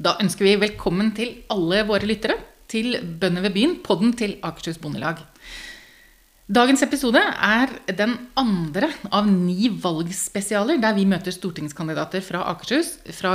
Da 0.00 0.14
ønsker 0.22 0.46
vi 0.46 0.52
velkommen 0.56 1.10
til 1.12 1.42
alle 1.52 1.82
våre 1.84 2.06
lyttere 2.08 2.38
til 2.72 2.94
Bønder 3.20 3.44
ved 3.44 3.52
byen, 3.52 3.74
podden 3.84 4.14
til 4.16 4.38
Akershus 4.40 4.78
Bondelag. 4.80 5.18
Dagens 6.48 6.80
episode 6.86 7.20
er 7.20 7.74
den 7.98 8.14
andre 8.40 8.88
av 9.12 9.28
ni 9.28 9.68
valgspesialer 9.68 10.80
der 10.80 10.96
vi 10.96 11.04
møter 11.10 11.36
stortingskandidater 11.36 12.24
fra 12.24 12.46
Akershus, 12.48 12.94
fra 13.12 13.34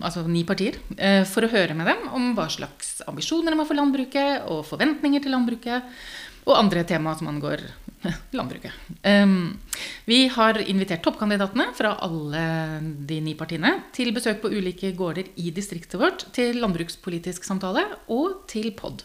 altså 0.00 0.24
ni 0.24 0.46
partier, 0.48 0.80
eh, 0.96 1.26
for 1.28 1.44
å 1.44 1.52
høre 1.52 1.76
med 1.76 1.92
dem 1.92 2.08
om 2.16 2.32
hva 2.38 2.48
slags 2.56 3.02
ambisjoner 3.04 3.52
de 3.52 3.60
har 3.60 3.68
for 3.68 3.76
landbruket, 3.76 4.48
og 4.48 4.64
forventninger 4.64 5.26
til 5.26 5.36
landbruket, 5.36 5.92
og 6.48 6.56
andre 6.56 6.88
tema 6.88 7.12
som 7.20 7.28
angår 7.28 7.68
landbruket. 8.38 8.74
Um, 9.02 9.58
vi 10.08 10.26
har 10.32 10.60
invitert 10.64 11.02
toppkandidatene 11.06 11.70
fra 11.76 11.96
alle 12.04 12.44
de 13.08 13.20
ni 13.24 13.34
partiene 13.38 13.74
til 13.96 14.12
besøk 14.16 14.42
på 14.42 14.52
ulike 14.52 14.92
gårder 14.96 15.32
i 15.40 15.50
distriktet 15.54 15.98
vårt, 16.00 16.28
til 16.36 16.60
landbrukspolitisk 16.62 17.46
samtale 17.46 17.84
og 18.14 18.44
til 18.50 18.70
pod. 18.78 19.04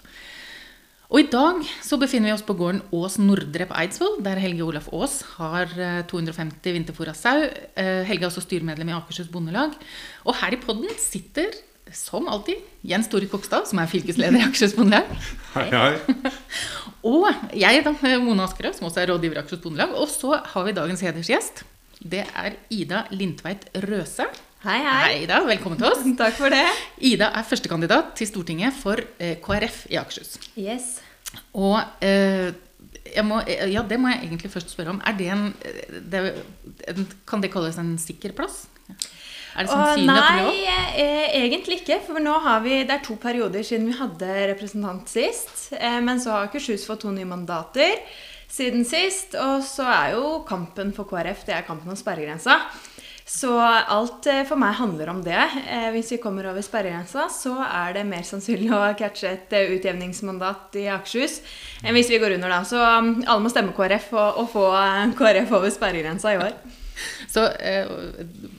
Og 1.14 1.20
i 1.22 1.28
dag 1.30 1.60
så 1.86 2.00
befinner 2.02 2.32
vi 2.32 2.34
oss 2.34 2.46
på 2.46 2.56
gården 2.58 2.82
Ås 2.98 3.20
Nordre 3.22 3.68
på 3.70 3.76
Eidsvoll, 3.78 4.16
der 4.26 4.40
Helge 4.42 4.66
Olaf 4.66 4.88
Aas 4.90 5.20
har 5.36 5.70
250 6.10 6.74
vinterfôra 6.74 7.14
sau. 7.14 7.44
Helge 7.78 8.26
er 8.26 8.32
også 8.32 8.42
styremedlem 8.42 8.90
i 8.90 8.96
Akershus 8.98 9.30
Bondelag. 9.30 9.76
Og 10.26 10.40
her 10.40 10.58
i 10.58 10.62
podden 10.64 10.90
sitter 10.98 11.54
som 11.92 12.28
alltid, 12.28 12.62
Jens 12.82 13.10
Tore 13.12 13.28
Kokstad, 13.32 13.68
som 13.70 13.82
er 13.82 13.90
fylkesleder 13.92 14.40
i 14.40 14.46
Akershus 14.46 14.76
Bondelag. 14.78 15.10
Hei, 15.54 15.68
hei. 15.74 16.32
og 17.14 17.28
jeg, 17.58 17.84
da, 17.86 17.94
Mona 18.24 18.48
Askerød, 18.48 18.78
som 18.78 18.88
også 18.90 19.04
er 19.04 19.12
rådgiver 19.12 19.38
i 19.38 19.44
Akershus 19.44 19.62
Bondelag. 19.66 19.94
Og 20.00 20.10
så 20.12 20.40
har 20.54 20.68
vi 20.68 20.76
dagens 20.78 21.04
hedersgjest. 21.06 21.64
Det 22.00 22.26
er 22.26 22.58
Ida 22.74 23.06
Lindtveit 23.14 23.70
Røse. 23.86 24.28
Hei, 24.64 24.80
hei. 24.80 25.00
Hei, 25.04 25.16
Ida. 25.26 25.42
Velkommen 25.48 25.80
til 25.80 25.90
oss. 25.90 26.04
Takk 26.22 26.38
for 26.40 26.54
det. 26.54 26.66
Ida 27.04 27.32
er 27.36 27.48
førstekandidat 27.48 28.14
til 28.20 28.30
Stortinget 28.32 28.76
for 28.80 29.00
eh, 29.20 29.36
KrF 29.44 29.86
i 29.92 30.00
Akershus. 30.00 30.38
Yes. 30.60 30.98
Og 31.58 31.80
eh, 32.06 32.54
må, 33.28 33.42
ja, 33.48 33.84
det 33.88 34.00
må 34.00 34.12
jeg 34.14 34.24
egentlig 34.24 34.52
først 34.54 34.72
spørre 34.74 34.96
om. 34.96 35.02
Er 35.06 35.18
det 35.20 35.30
en, 35.34 35.50
det, 36.12 36.24
Kan 37.28 37.44
det 37.44 37.52
kalles 37.54 37.78
en 37.82 37.98
sikker 38.02 38.34
plass? 38.38 38.64
Er 39.54 39.68
det 39.68 39.70
sannsynlig 39.70 40.14
at 40.14 40.30
det 40.30 40.46
blir 40.48 40.64
Nei, 40.66 41.02
eh, 41.04 41.26
egentlig 41.44 41.82
ikke. 41.84 42.00
For 42.08 42.22
nå 42.24 42.38
har 42.46 42.64
vi, 42.66 42.80
det 42.88 42.96
er 42.98 43.04
to 43.06 43.18
perioder 43.22 43.66
siden 43.66 43.92
vi 43.92 43.98
hadde 44.00 44.32
representant 44.54 45.10
sist. 45.10 45.68
Eh, 45.78 46.00
men 46.02 46.22
så 46.22 46.34
har 46.34 46.48
Akershus 46.48 46.88
fått 46.90 47.06
to 47.06 47.14
nye 47.14 47.30
mandater 47.30 48.00
siden 48.50 48.86
sist. 48.88 49.38
Og 49.38 49.62
så 49.68 49.86
er 49.90 50.16
jo 50.18 50.42
kampen 50.50 50.94
for 50.96 51.10
KrF 51.10 51.46
det 51.46 51.60
er 51.60 51.70
kampen 51.70 51.94
om 51.94 52.00
sperregrensa. 52.00 52.60
Så 53.30 53.54
alt 53.62 54.26
eh, 54.28 54.42
for 54.50 54.60
meg 54.60 54.74
handler 54.82 55.14
om 55.14 55.22
det. 55.24 55.46
Hvis 55.94 56.16
vi 56.16 56.22
kommer 56.24 56.50
over 56.50 56.66
sperregrensa, 56.66 57.30
så 57.32 57.54
er 57.70 57.94
det 58.00 58.08
mer 58.10 58.26
sannsynlig 58.26 58.74
å 58.74 58.84
catche 59.00 59.38
et 59.38 59.54
utjevningsmandat 59.78 60.82
i 60.82 60.90
Akershus 60.98 61.44
enn 61.84 61.94
hvis 61.94 62.10
vi 62.10 62.20
går 62.20 62.40
under, 62.40 62.58
da. 62.58 62.64
Så 62.66 62.82
um, 62.82 63.20
alle 63.22 63.42
må 63.46 63.54
stemme 63.54 63.76
KrF 63.78 64.16
og, 64.18 64.42
og 64.42 64.56
få 64.58 64.70
KrF 65.20 65.60
over 65.62 65.74
sperregrensa 65.78 66.34
i 66.34 66.42
år. 66.42 66.82
Så 67.30 67.46
eh, 67.60 67.88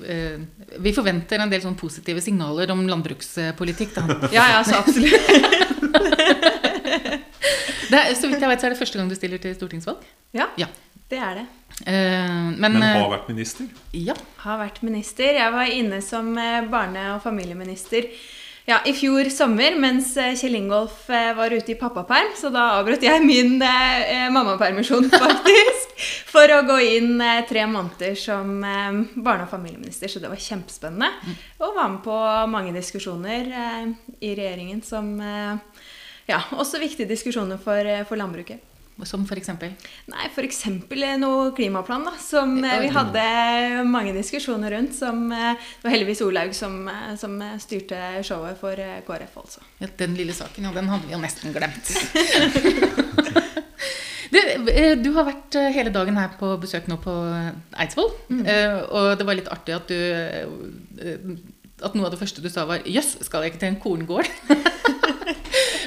eh, 0.09 0.39
vi 0.83 0.93
forventer 0.97 1.43
en 1.43 1.53
del 1.53 1.63
sånn 1.65 1.77
positive 1.79 2.23
signaler 2.25 2.71
om 2.75 2.83
landbrukspolitikk, 2.89 3.95
da. 3.97 4.31
Ja, 4.35 4.49
ja, 4.57 4.63
så 4.67 4.81
absolutt. 4.83 5.15
er, 7.95 8.15
så 8.19 8.31
vidt 8.31 8.41
jeg 8.43 8.51
vet, 8.51 8.61
så 8.61 8.69
er 8.69 8.75
det 8.75 8.81
første 8.81 9.01
gang 9.01 9.11
du 9.11 9.17
stiller 9.19 9.43
til 9.43 9.55
stortingsvalg? 9.57 10.05
Ja, 10.37 10.49
ja. 10.61 10.69
det 11.11 11.21
er 11.23 11.41
det. 11.41 11.47
Eh, 11.87 12.31
men, 12.55 12.79
men, 12.79 12.83
har 12.83 13.11
vært 13.13 13.29
minister? 13.33 13.69
Ja. 13.97 14.17
Har 14.45 14.61
vært 14.63 14.83
minister. 14.87 15.35
Jeg 15.39 15.55
var 15.55 15.71
inne 15.71 16.01
som 16.05 16.33
eh, 16.39 16.63
barne- 16.71 17.13
og 17.17 17.23
familieminister 17.25 18.11
ja, 18.65 18.79
i 18.89 18.95
fjor 18.97 19.29
sommer 19.29 19.75
mens 19.77 20.15
eh, 20.17 20.33
Kjell 20.41 20.57
Ingolf 20.57 21.09
var 21.09 21.53
ute 21.53 21.73
i 21.73 21.77
pappaperm. 21.79 22.33
Så 22.37 22.49
da 22.55 22.71
avbrøt 22.79 23.05
jeg 23.05 23.21
min 23.25 23.59
eh, 23.63 24.27
mammapermisjon, 24.33 25.11
faktisk, 25.27 25.93
for 26.33 26.49
å 26.49 26.63
gå 26.69 26.79
inn 26.97 27.21
eh, 27.21 27.43
tre 27.49 27.67
måneder 27.69 28.17
som 28.19 28.57
eh, 28.65 29.01
barne- 29.15 29.45
og 29.45 29.53
familieminister. 29.53 30.09
Så 30.09 30.23
det 30.23 30.33
var 30.33 30.41
kjempespennende. 30.41 31.13
Mm. 31.13 31.41
Og 31.61 31.77
var 31.77 31.93
med 31.93 32.05
på 32.07 32.21
mange 32.55 32.73
diskusjoner 32.77 33.53
i 34.21 34.33
regjeringen 34.35 34.83
som 34.85 35.17
Ja, 36.25 36.39
også 36.57 36.81
viktige 36.81 37.05
diskusjoner 37.11 37.59
for, 37.61 37.85
for 38.09 38.17
landbruket. 38.17 38.74
Som 39.03 39.25
f.eks.? 39.27 39.49
Nei, 40.07 40.29
f.eks. 40.31 40.61
noe 41.19 41.49
klimaplan, 41.57 42.05
da. 42.07 42.13
Som 42.23 42.63
eh, 42.63 42.77
vi 42.85 42.91
hadde 42.95 43.23
mange 43.91 44.13
diskusjoner 44.15 44.71
rundt. 44.77 44.95
Som 44.95 45.33
eh, 45.35 45.59
det 45.59 45.89
var 45.89 45.95
heldigvis 45.97 46.23
Olaug 46.23 46.55
som, 46.55 46.77
eh, 46.89 47.17
som 47.19 47.35
styrte 47.61 48.23
showet 48.27 48.59
for 48.61 48.79
KrF, 48.79 49.35
altså. 49.43 49.61
Ja, 49.83 49.89
den 49.99 50.15
lille 50.19 50.35
saken, 50.37 50.65
ja, 50.69 50.73
den 50.77 50.89
hadde 50.93 51.07
vi 51.09 51.15
jo 51.17 51.21
nesten 51.23 51.55
glemt. 51.57 51.91
du, 54.35 54.41
du, 55.03 55.11
har 55.19 55.25
vært 55.33 55.53
hele 55.75 55.91
dagen 55.95 56.17
her 56.21 56.31
på 56.39 56.47
besøk 56.63 56.85
nå 56.91 56.97
på 57.03 57.15
Eidsvoll. 57.75 58.13
Mm. 58.31 58.45
Og 58.95 59.07
det 59.19 59.27
var 59.27 59.35
litt 59.41 59.51
artig 59.51 59.75
at 59.75 59.91
du 59.91 59.99
At 61.83 61.95
noe 61.99 62.07
av 62.07 62.13
det 62.15 62.23
første 62.23 62.41
du 62.41 62.49
sa, 62.49 62.65
var 62.71 62.79
'jøss, 62.87 63.19
skal 63.27 63.43
jeg 63.43 63.51
ikke 63.53 63.63
til 63.67 63.73
en 63.75 63.83
korngård'? 63.83 64.31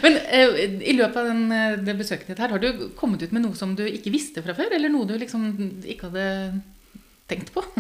Men 0.08 0.22
uh, 0.24 0.56
i 0.88 0.96
løpet 0.96 1.20
av 1.20 1.28
den, 1.28 1.44
eh, 1.52 1.76
det 1.84 1.98
besøket 2.00 2.32
ditt 2.32 2.40
her, 2.40 2.54
har 2.56 2.64
du 2.64 2.88
kommet 2.96 3.24
ut 3.24 3.34
med 3.36 3.44
noe 3.44 3.58
som 3.60 3.74
du 3.76 3.84
ikke 3.84 4.14
visste 4.14 4.44
fra 4.46 4.56
før? 4.56 4.72
Eller 4.78 4.92
noe 4.94 5.08
du 5.10 5.18
liksom 5.20 5.50
ikke 5.84 6.08
hadde 6.08 6.28
tenkt 7.28 7.52
på? 7.56 7.64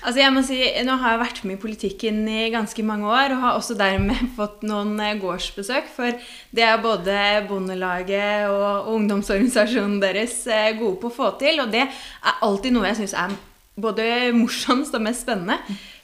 Altså 0.00 0.22
jeg 0.22 0.32
må 0.32 0.40
si, 0.44 0.56
Nå 0.86 0.94
har 1.00 1.14
jeg 1.14 1.20
vært 1.20 1.40
med 1.44 1.58
i 1.58 1.60
politikken 1.60 2.22
i 2.28 2.46
ganske 2.52 2.84
mange 2.84 3.08
år 3.08 3.34
og 3.34 3.42
har 3.42 3.58
også 3.58 3.76
dermed 3.76 4.16
fått 4.38 4.64
noen 4.68 4.92
eh, 5.00 5.16
gårdsbesøk. 5.20 5.88
For 5.94 6.20
det 6.56 6.66
er 6.66 6.84
både 6.84 7.16
Bondelaget 7.48 8.50
og 8.52 8.92
ungdomsorganisasjonen 8.96 10.00
deres 10.04 10.42
gode 10.80 10.98
på 11.00 11.08
å 11.08 11.16
få 11.16 11.32
til. 11.40 11.64
Og 11.64 11.72
det 11.72 11.86
er 11.86 12.44
alltid 12.44 12.76
noe 12.76 12.90
jeg 12.92 13.02
syns 13.02 13.16
er 13.24 13.40
både 13.80 14.04
morsomst 14.36 14.92
og 14.96 15.04
mest 15.08 15.24
spennende. 15.24 15.56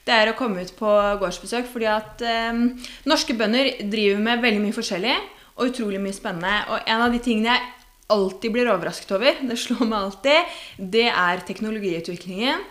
Det 0.07 0.15
er 0.15 0.31
å 0.31 0.37
komme 0.39 0.63
ut 0.63 0.73
på 0.77 0.91
gårdsbesøk. 1.21 1.69
fordi 1.69 1.89
at 1.93 2.21
eh, 2.25 2.61
norske 3.05 3.37
bønder 3.37 3.75
driver 3.85 4.23
med 4.25 4.45
veldig 4.45 4.63
mye 4.65 4.77
forskjellig 4.81 5.17
og 5.57 5.71
utrolig 5.71 5.99
mye 6.01 6.15
spennende. 6.15 6.53
Og 6.71 6.87
en 6.87 7.03
av 7.03 7.13
de 7.13 7.21
tingene 7.23 7.55
jeg 7.55 7.73
alltid 8.13 8.53
blir 8.55 8.71
overrasket 8.71 9.11
over, 9.17 9.41
det 9.49 9.59
slår 9.59 9.83
meg 9.85 9.99
alltid, 9.99 10.57
det 10.95 11.09
er 11.11 11.45
teknologiutviklingen. 11.47 12.65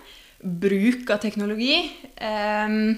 Bruk 0.46 1.10
av 1.10 1.20
teknologi. 1.22 1.80
Um, 2.20 2.96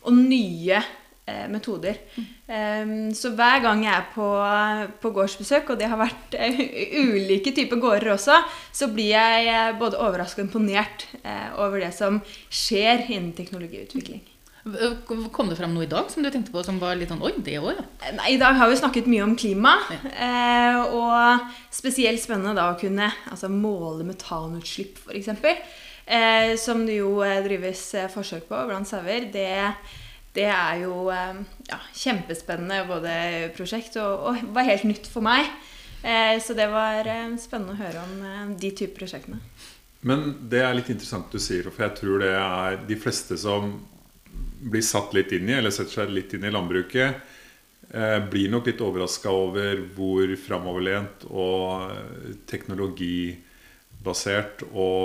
og 0.00 0.16
nye 0.16 0.78
eh, 0.80 1.44
metoder. 1.52 1.98
Um, 2.48 3.10
så 3.12 3.34
hver 3.36 3.60
gang 3.64 3.84
jeg 3.84 3.92
er 3.92 4.06
på, 4.14 4.28
på 5.02 5.12
gårdsbesøk, 5.16 5.74
og 5.74 5.80
det 5.80 5.90
har 5.92 6.00
vært 6.00 6.38
uh, 6.40 6.62
ulike 7.04 7.52
typer 7.56 7.80
gårder 7.82 8.14
også, 8.16 8.40
så 8.72 8.88
blir 8.94 9.12
jeg 9.12 9.52
uh, 9.52 9.76
både 9.80 10.00
overrasket 10.00 10.40
og 10.40 10.48
imponert 10.48 11.06
over 11.60 11.84
det 11.84 11.92
som 11.96 12.22
skjer 12.48 13.04
innen 13.10 13.34
teknologiutvikling. 13.36 14.24
Kom 15.32 15.50
det 15.50 15.58
fram 15.58 15.74
noe 15.74 15.86
i 15.86 15.90
dag 15.90 16.10
som 16.12 16.24
du 16.24 16.30
tenkte 16.30 16.52
på 16.54 16.62
som 16.66 16.78
var 16.82 16.98
litt 16.98 17.10
sånn 17.12 17.22
Oi, 17.26 17.32
det 17.44 17.58
òg, 17.60 17.78
ja. 17.78 18.12
Nei, 18.16 18.34
I 18.34 18.40
dag 18.40 18.56
har 18.58 18.70
vi 18.70 18.78
snakket 18.80 19.08
mye 19.10 19.24
om 19.26 19.36
klima. 19.38 19.76
Ja. 19.90 20.00
Eh, 20.26 20.94
og 20.96 21.74
spesielt 21.74 22.22
spennende 22.22 22.56
da 22.58 22.70
å 22.72 22.78
kunne 22.80 23.10
altså, 23.30 23.50
måle 23.52 24.06
metanutslipp, 24.08 25.00
f.eks. 25.06 25.32
Eh, 26.10 26.56
som 26.58 26.84
det 26.86 27.00
jo 27.00 27.20
eh, 27.22 27.40
drives 27.44 27.82
eh, 27.94 28.10
forsøk 28.10 28.48
på 28.48 28.62
blant 28.66 28.88
sauer. 28.88 29.28
Det, 29.32 29.48
det, 30.34 30.48
er 30.50 30.80
jo 30.84 31.10
eh, 31.14 31.42
ja, 31.70 31.78
kjempespennende 31.94 32.82
både 32.88 33.12
prosjekt 33.56 33.98
og, 34.02 34.30
og, 34.30 34.48
var 34.56 34.66
helt 34.70 34.88
nytt 34.88 35.10
for 35.10 35.24
meg. 35.26 35.46
Eh, 36.02 36.38
så 36.42 36.56
det 36.58 36.70
var 36.72 37.06
spennende 37.38 37.76
å 37.76 37.82
høre 37.82 38.02
om 38.06 38.56
de 38.58 38.72
typer 38.72 39.04
prosjektene. 39.04 39.38
Men 40.00 40.32
det 40.50 40.62
er 40.64 40.74
litt 40.74 40.88
interessant 40.90 41.28
du 41.32 41.38
sier, 41.42 41.66
for 41.68 41.84
jeg 41.84 41.98
tror 41.98 42.22
det 42.22 42.32
er 42.32 42.78
de 42.88 42.96
fleste 42.98 43.36
som 43.38 43.74
blir 44.60 44.84
satt 44.84 45.14
litt 45.16 45.32
inn 45.36 45.48
i, 45.48 45.54
eller 45.56 45.70
setter 45.74 45.94
seg 46.02 46.10
litt 46.12 46.34
inn 46.36 46.44
i 46.44 46.52
landbruket, 46.52 47.10
eh, 47.90 48.18
blir 48.30 48.50
nok 48.52 48.66
litt 48.68 48.80
overraska 48.84 49.30
over 49.32 49.80
hvor 49.96 50.36
framoverlent 50.40 51.24
og 51.30 51.90
teknologibasert 52.50 54.62
og 54.70 55.04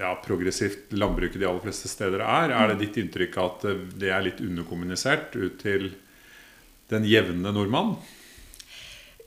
ja, 0.00 0.14
progressivt 0.24 0.92
landbruket 0.98 1.40
de 1.40 1.48
aller 1.48 1.64
fleste 1.64 1.88
steder 1.92 2.20
er. 2.26 2.46
Er 2.50 2.66
det 2.72 2.80
ditt 2.84 2.96
inntrykk 3.04 3.34
at 3.44 3.58
det 3.96 4.10
er 4.10 4.26
litt 4.26 4.40
underkommunisert 4.44 5.28
ut 5.38 5.56
til 5.62 5.82
den 6.90 7.04
jevne 7.08 7.50
nordmann? 7.54 7.90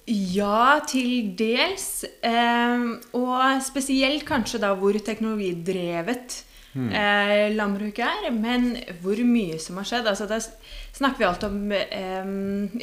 Ja, 0.10 0.80
til 0.90 1.36
dels. 1.38 2.02
Eh, 2.26 2.86
og 3.14 3.62
spesielt 3.62 4.26
kanskje 4.26 4.62
da 4.64 4.74
hvor 4.78 4.98
teknologidrevet 4.98 6.40
mm. 6.74 6.90
eh, 6.92 7.46
landbruket 7.56 8.06
er. 8.06 8.30
Men 8.36 8.72
hvor 9.04 9.20
mye 9.26 9.60
som 9.62 9.80
har 9.82 9.90
skjedd 9.90 10.10
altså 10.12 10.28
Da 10.30 10.40
snakker 10.42 11.22
vi 11.22 11.28
alt 11.28 11.46
om 11.48 11.60
eh, 11.76 12.32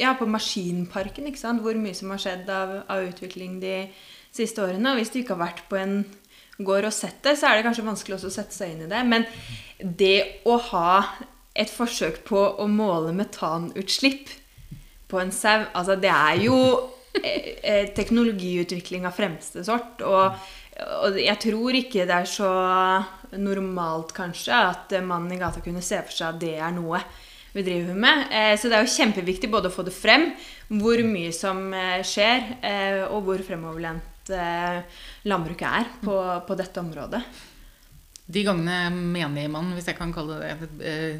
ja, 0.01 0.13
på 0.19 0.29
maskinparken. 0.29 1.27
ikke 1.29 1.43
sant? 1.43 1.63
Hvor 1.65 1.77
mye 1.79 1.97
som 1.97 2.13
har 2.13 2.21
skjedd 2.23 2.49
av, 2.51 2.77
av, 2.87 3.03
utvikling 3.07 3.59
de 3.63 3.77
siste 4.35 4.61
årene. 4.63 4.91
Og 4.91 5.01
hvis 5.01 5.13
du 5.13 5.21
ikke 5.21 5.37
har 5.37 5.47
vært 5.47 5.63
på 5.69 5.79
en 5.79 6.01
gård 6.57 6.89
og 6.89 6.93
sett 6.93 7.21
det, 7.25 7.37
så 7.37 7.49
er 7.49 7.57
det 7.57 7.67
kanskje 7.67 7.85
vanskelig 7.85 8.17
også 8.17 8.31
å 8.31 8.37
sette 8.39 8.55
seg 8.55 8.73
inn 8.73 8.85
i 8.87 8.91
det. 8.91 9.01
Men 9.05 9.25
det 9.77 10.43
å 10.49 10.57
ha 10.71 10.91
et 11.57 11.71
forsøk 11.73 12.21
på 12.27 12.41
å 12.61 12.67
måle 12.69 13.13
metanutslipp 13.17 14.29
på 15.09 15.19
en 15.21 15.33
sau 15.33 15.65
Altså, 15.73 15.95
det 15.99 16.11
er 16.11 16.41
jo 16.43 16.57
eh, 17.17 17.53
eh, 17.63 17.85
teknologiutvikling 17.97 19.07
av 19.07 19.15
fremste 19.17 19.63
sort. 19.65 20.03
Og, 20.05 20.37
og 20.77 21.17
jeg 21.19 21.39
tror 21.41 21.77
ikke 21.79 22.05
det 22.05 22.17
er 22.17 22.29
så 22.29 22.49
normalt, 23.37 24.13
kanskje, 24.15 24.53
at 24.53 24.93
mannen 25.03 25.33
i 25.33 25.39
gata 25.41 25.61
kunne 25.63 25.83
se 25.85 25.99
for 26.03 26.13
seg 26.13 26.35
at 26.35 26.41
det 26.41 26.53
er 26.61 26.75
noe 26.75 27.01
vi 27.57 27.63
driver 27.65 27.97
med. 27.97 28.27
Eh, 28.31 28.53
så 28.59 28.69
det 28.69 28.77
er 28.77 28.85
jo 28.85 28.93
kjempeviktig 28.93 29.49
både 29.51 29.71
å 29.71 29.73
få 29.73 29.85
det 29.87 29.95
frem, 29.95 30.29
hvor 30.69 31.01
mye 31.07 31.33
som 31.35 31.67
eh, 31.73 32.03
skjer, 32.05 32.51
eh, 32.61 33.03
og 33.07 33.25
hvor 33.27 33.41
fremoverlent 33.45 34.13
landbruket 34.27 35.67
er 35.71 35.85
på, 36.03 36.15
på 36.43 36.55
dette 36.59 36.81
området. 36.81 37.21
De 38.27 38.41
gangene 38.43 38.89
menigmann, 38.91 39.69
hvis 39.77 39.85
jeg 39.87 39.95
kan 39.95 40.09
kalle 40.11 40.35
det 40.41 40.49
det, 40.59 40.67
eh, 40.83 41.19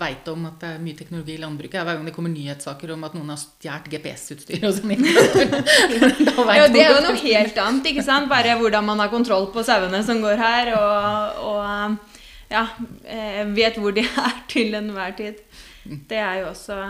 veit 0.00 0.28
om 0.32 0.46
at 0.48 0.62
det 0.62 0.70
er 0.72 0.78
mye 0.80 0.96
teknologi 0.96 1.34
i 1.34 1.40
landbruket, 1.42 1.76
er 1.76 1.84
hver 1.84 1.98
gang 1.98 2.08
det 2.08 2.14
kommer 2.16 2.32
nyhetssaker 2.32 2.94
om 2.94 3.04
at 3.04 3.16
noen 3.16 3.34
har 3.34 3.40
stjålet 3.42 3.90
GPS-utstyr 3.92 4.64
og 4.64 4.72
sånn. 4.78 4.94
Ja, 6.56 6.64
det 6.72 6.80
er 6.80 6.94
jo 6.94 7.02
noe 7.04 7.18
helt 7.20 7.60
annet, 7.60 7.90
ikke 7.92 8.06
sant? 8.06 8.30
Bare 8.32 8.56
hvordan 8.56 8.88
man 8.88 9.04
har 9.04 9.12
kontroll 9.12 9.50
på 9.52 9.66
sauene 9.68 10.00
som 10.06 10.22
går 10.24 10.40
her, 10.40 10.72
og, 10.78 11.44
og 11.50 12.48
ja, 12.48 12.64
eh, 13.04 13.44
vet 13.52 13.76
hvor 13.76 13.92
de 13.92 14.06
er 14.08 14.40
til 14.48 14.72
enhver 14.80 15.12
tid. 15.20 15.44
Det 15.84 16.18
er 16.18 16.40
jo 16.40 16.48
også 16.54 16.80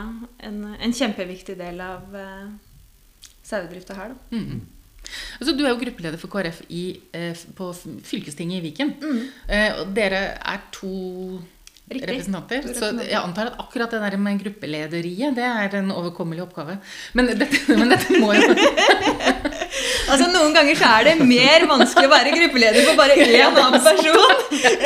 en, 0.46 0.62
en 0.78 0.94
kjempeviktig 0.94 1.58
del 1.58 1.82
av 1.82 2.06
sauedrifta 3.42 3.98
her, 3.98 4.14
da. 4.14 4.38
Mm. 4.38 4.75
Altså, 5.40 5.56
du 5.56 5.64
er 5.64 5.72
jo 5.72 5.80
gruppeleder 5.80 6.20
for 6.20 6.32
KrF 6.32 6.62
i, 6.68 6.84
eh, 7.12 7.44
på 7.56 7.72
fylkestinget 8.04 8.60
i 8.60 8.64
Viken. 8.68 8.94
Mm. 9.02 9.20
Eh, 9.48 9.68
og 9.80 9.94
dere 9.96 10.22
er 10.38 10.64
to 10.72 10.92
Riktig. 11.86 12.08
representanter. 12.08 12.62
Så 12.74 12.90
jeg 13.06 13.20
antar 13.20 13.52
at 13.52 13.60
akkurat 13.62 13.90
det 13.90 14.00
der 14.02 14.16
med 14.18 14.40
gruppelederiet, 14.42 15.36
det 15.36 15.44
er 15.44 15.78
en 15.78 15.92
overkommelig 15.94 16.42
oppgave. 16.42 16.78
Men 17.14 17.26
dette, 17.26 17.60
men 17.78 17.94
dette 17.94 18.18
må 18.18 18.32
jo 18.34 18.54
Altså 20.10 20.26
Noen 20.30 20.54
ganger 20.54 20.78
så 20.78 20.90
er 20.98 21.08
det 21.08 21.26
mer 21.26 21.66
vanskelig 21.68 22.08
å 22.08 22.12
være 22.12 22.34
gruppeleder 22.34 22.86
for 22.86 22.98
bare 22.98 23.16
én 23.22 23.56
annen 23.58 23.82
person 23.82 24.34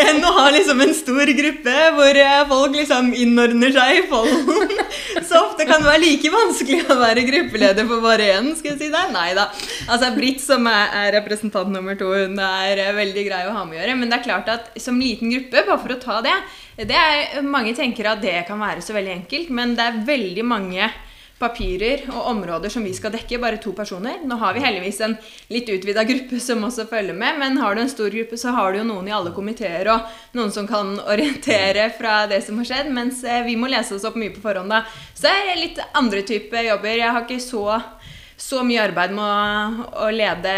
enn 0.05 0.25
å 0.25 0.32
ha 0.38 0.46
liksom 0.55 0.81
en 0.84 0.94
stor 0.96 1.32
gruppe 1.40 1.76
hvor 1.96 2.20
eh, 2.25 2.38
folk 2.50 2.76
liksom 2.78 3.11
innordner 3.16 3.75
seg 3.75 4.00
i 4.00 4.05
folden. 4.11 4.73
Så 5.30 5.38
ofte 5.38 5.62
kan 5.62 5.78
det 5.78 5.86
være 5.86 6.02
like 6.02 6.30
vanskelig 6.34 6.80
å 6.90 6.96
være 6.98 7.22
gruppeleder 7.28 7.86
for 7.86 8.02
bare 8.02 8.24
én. 8.34 8.48
skal 8.58 8.72
jeg 8.72 8.78
si 8.80 8.88
det? 8.90 9.02
Nei 9.14 9.28
da. 9.38 9.44
Altså 9.86 10.08
Britt, 10.16 10.40
som 10.42 10.66
er, 10.66 11.12
representant 11.14 11.70
nummer 11.70 11.94
to, 11.98 12.08
hun 12.10 12.34
er 12.42 12.80
eh, 12.82 12.96
veldig 12.96 13.24
grei 13.28 13.44
å 13.46 13.52
ha 13.54 13.62
med 13.68 13.78
å 13.78 13.80
gjøre. 13.80 13.94
Men 14.00 14.10
det 14.10 14.18
er 14.18 14.26
klart 14.26 14.50
at 14.50 14.72
som 14.82 14.98
liten 14.98 15.30
gruppe, 15.30 15.62
bare 15.68 15.78
for 15.84 15.94
å 15.94 16.00
ta 16.02 16.18
det, 16.26 16.34
det 16.90 16.98
er, 16.98 17.38
Mange 17.46 17.76
tenker 17.78 18.10
at 18.10 18.24
det 18.24 18.40
kan 18.48 18.58
være 18.58 18.82
så 18.82 18.96
veldig 18.96 19.14
enkelt, 19.20 19.54
men 19.54 19.76
det 19.78 19.86
er 19.86 20.02
veldig 20.08 20.46
mange 20.50 20.90
papirer 21.40 22.04
og 22.12 22.26
områder 22.34 22.72
som 22.72 22.84
vi 22.84 22.92
skal 22.96 23.14
dekke, 23.14 23.38
bare 23.40 23.60
to 23.62 23.72
personer. 23.76 24.20
Nå 24.28 24.37
har 24.42 24.54
vi 24.54 24.64
heldigvis 24.64 25.00
en 25.06 25.16
litt 25.52 25.70
utvida 25.72 26.04
gruppe 26.08 26.40
som 26.42 26.64
også 26.66 26.87
følger 26.90 27.16
med, 27.16 27.38
men 27.40 27.58
har 27.62 27.75
du 27.75 27.82
en 27.84 27.92
stor 27.92 28.12
gruppe, 28.12 28.38
så 28.40 28.52
har 28.56 28.72
du 28.72 28.81
jo 28.81 28.88
noen 28.90 29.08
i 29.08 29.14
alle 29.16 29.32
komiteer 29.37 29.88
og 29.94 30.37
noen 30.37 30.52
som 30.54 30.69
kan 30.69 30.98
orientere 31.00 31.88
fra 31.96 32.22
det 32.31 32.42
som 32.46 32.60
har 32.60 32.69
skjedd, 32.69 32.92
mens 32.94 33.25
eh, 33.25 33.42
vi 33.46 33.56
må 33.56 33.70
lese 33.72 33.96
oss 33.96 34.04
opp 34.08 34.19
mye 34.20 34.34
på 34.34 34.44
forhånd 34.44 34.72
da. 34.72 34.84
Så 35.14 35.26
det 35.28 35.34
er 35.54 35.62
litt 35.62 35.81
andre 35.96 36.25
type 36.28 36.66
jobber. 36.66 37.00
Jeg 37.00 37.16
har 37.16 37.25
ikke 37.25 37.40
så 37.42 37.64
så 38.40 38.62
mye 38.64 38.81
arbeid 38.88 39.12
med 39.12 39.22
å, 39.22 39.88
å 40.06 40.10
lede 40.14 40.52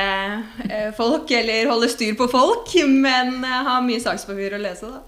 eh, 0.69 0.91
folk 0.97 1.31
eller 1.35 1.67
holde 1.71 1.89
styr 1.91 2.15
på 2.19 2.29
folk, 2.31 2.71
men 2.89 3.41
eh, 3.43 3.63
har 3.69 3.83
mye 3.85 4.01
sakspapir 4.03 4.55
å 4.55 4.61
lese, 4.63 4.87
da. 4.93 5.01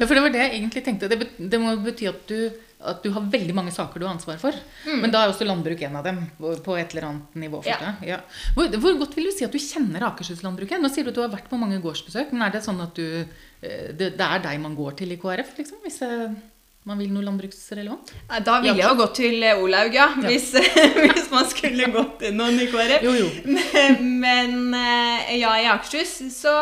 Ja, 0.00 0.06
for 0.06 0.14
det 0.16 0.22
var 0.24 0.32
det 0.34 0.46
jeg 0.46 0.54
egentlig 0.62 0.84
tenkte. 0.86 1.10
Det, 1.12 1.18
bet- 1.24 1.36
det 1.52 1.60
må 1.60 1.74
bety 1.84 2.08
at 2.08 2.22
du, 2.30 2.38
at 2.86 3.02
du 3.04 3.10
har 3.14 3.24
veldig 3.32 3.54
mange 3.56 3.72
saker 3.74 4.00
du 4.00 4.06
har 4.08 4.14
ansvar 4.16 4.40
for. 4.40 4.56
Mm. 4.88 4.98
Men 5.04 5.12
da 5.12 5.22
er 5.26 5.32
også 5.34 5.46
landbruk 5.48 5.80
en 5.86 5.96
av 6.00 6.04
dem. 6.08 6.22
på- 6.40 6.78
et 6.80 6.92
eller 6.96 7.06
annet 7.10 7.38
nivå. 7.44 7.62
Ja. 7.68 7.76
jeg. 7.84 8.10
Ja. 8.14 8.18
Hvor, 8.56 8.72
hvor 8.80 8.98
godt 9.04 9.16
vil 9.16 9.28
du 9.28 9.32
si 9.36 9.44
at 9.44 9.52
du 9.52 9.60
kjenner 9.60 10.08
Akershus-landbruket? 10.10 10.80
Nå 10.80 10.88
sier 10.92 11.04
du 11.04 11.12
at 11.12 11.20
du 11.20 11.22
har 11.24 11.32
vært 11.36 11.48
på 11.52 11.60
mange 11.60 11.80
gårdsbesøk. 11.84 12.32
Men 12.32 12.48
er 12.48 12.56
det 12.56 12.64
sånn 12.66 12.80
at 12.84 12.96
du, 12.96 13.06
eh, 13.60 13.88
det, 13.96 14.14
det 14.16 14.26
er 14.28 14.44
deg 14.48 14.60
man 14.64 14.76
går 14.78 14.96
til 15.02 15.12
i 15.12 15.20
KrF, 15.20 15.52
liksom? 15.60 15.80
Hvis 15.84 16.00
eh, 16.08 16.28
man 16.86 17.00
vil 17.02 17.10
noe 17.10 17.24
landbruksrelevant? 17.26 18.12
Da 18.46 18.60
ville 18.62 18.76
jeg 18.78 18.86
jo 18.86 18.98
gått 19.00 19.16
til 19.18 19.42
eh, 19.42 19.58
Olaug, 19.58 19.90
ja. 19.96 20.04
Ja. 20.22 20.28
Hvis, 20.30 20.52
hvis 21.02 21.26
man 21.32 21.48
skulle 21.50 21.88
gått 21.90 22.12
til 22.22 22.36
noen 22.38 22.60
i 22.62 22.68
KrF. 22.70 23.02
Jo, 23.02 23.14
jo. 23.18 23.26
Men, 23.50 23.98
men 24.22 24.76
eh, 24.78 25.32
ja, 25.40 25.50
i 25.58 25.66
Akershus, 25.72 26.12
så 26.36 26.52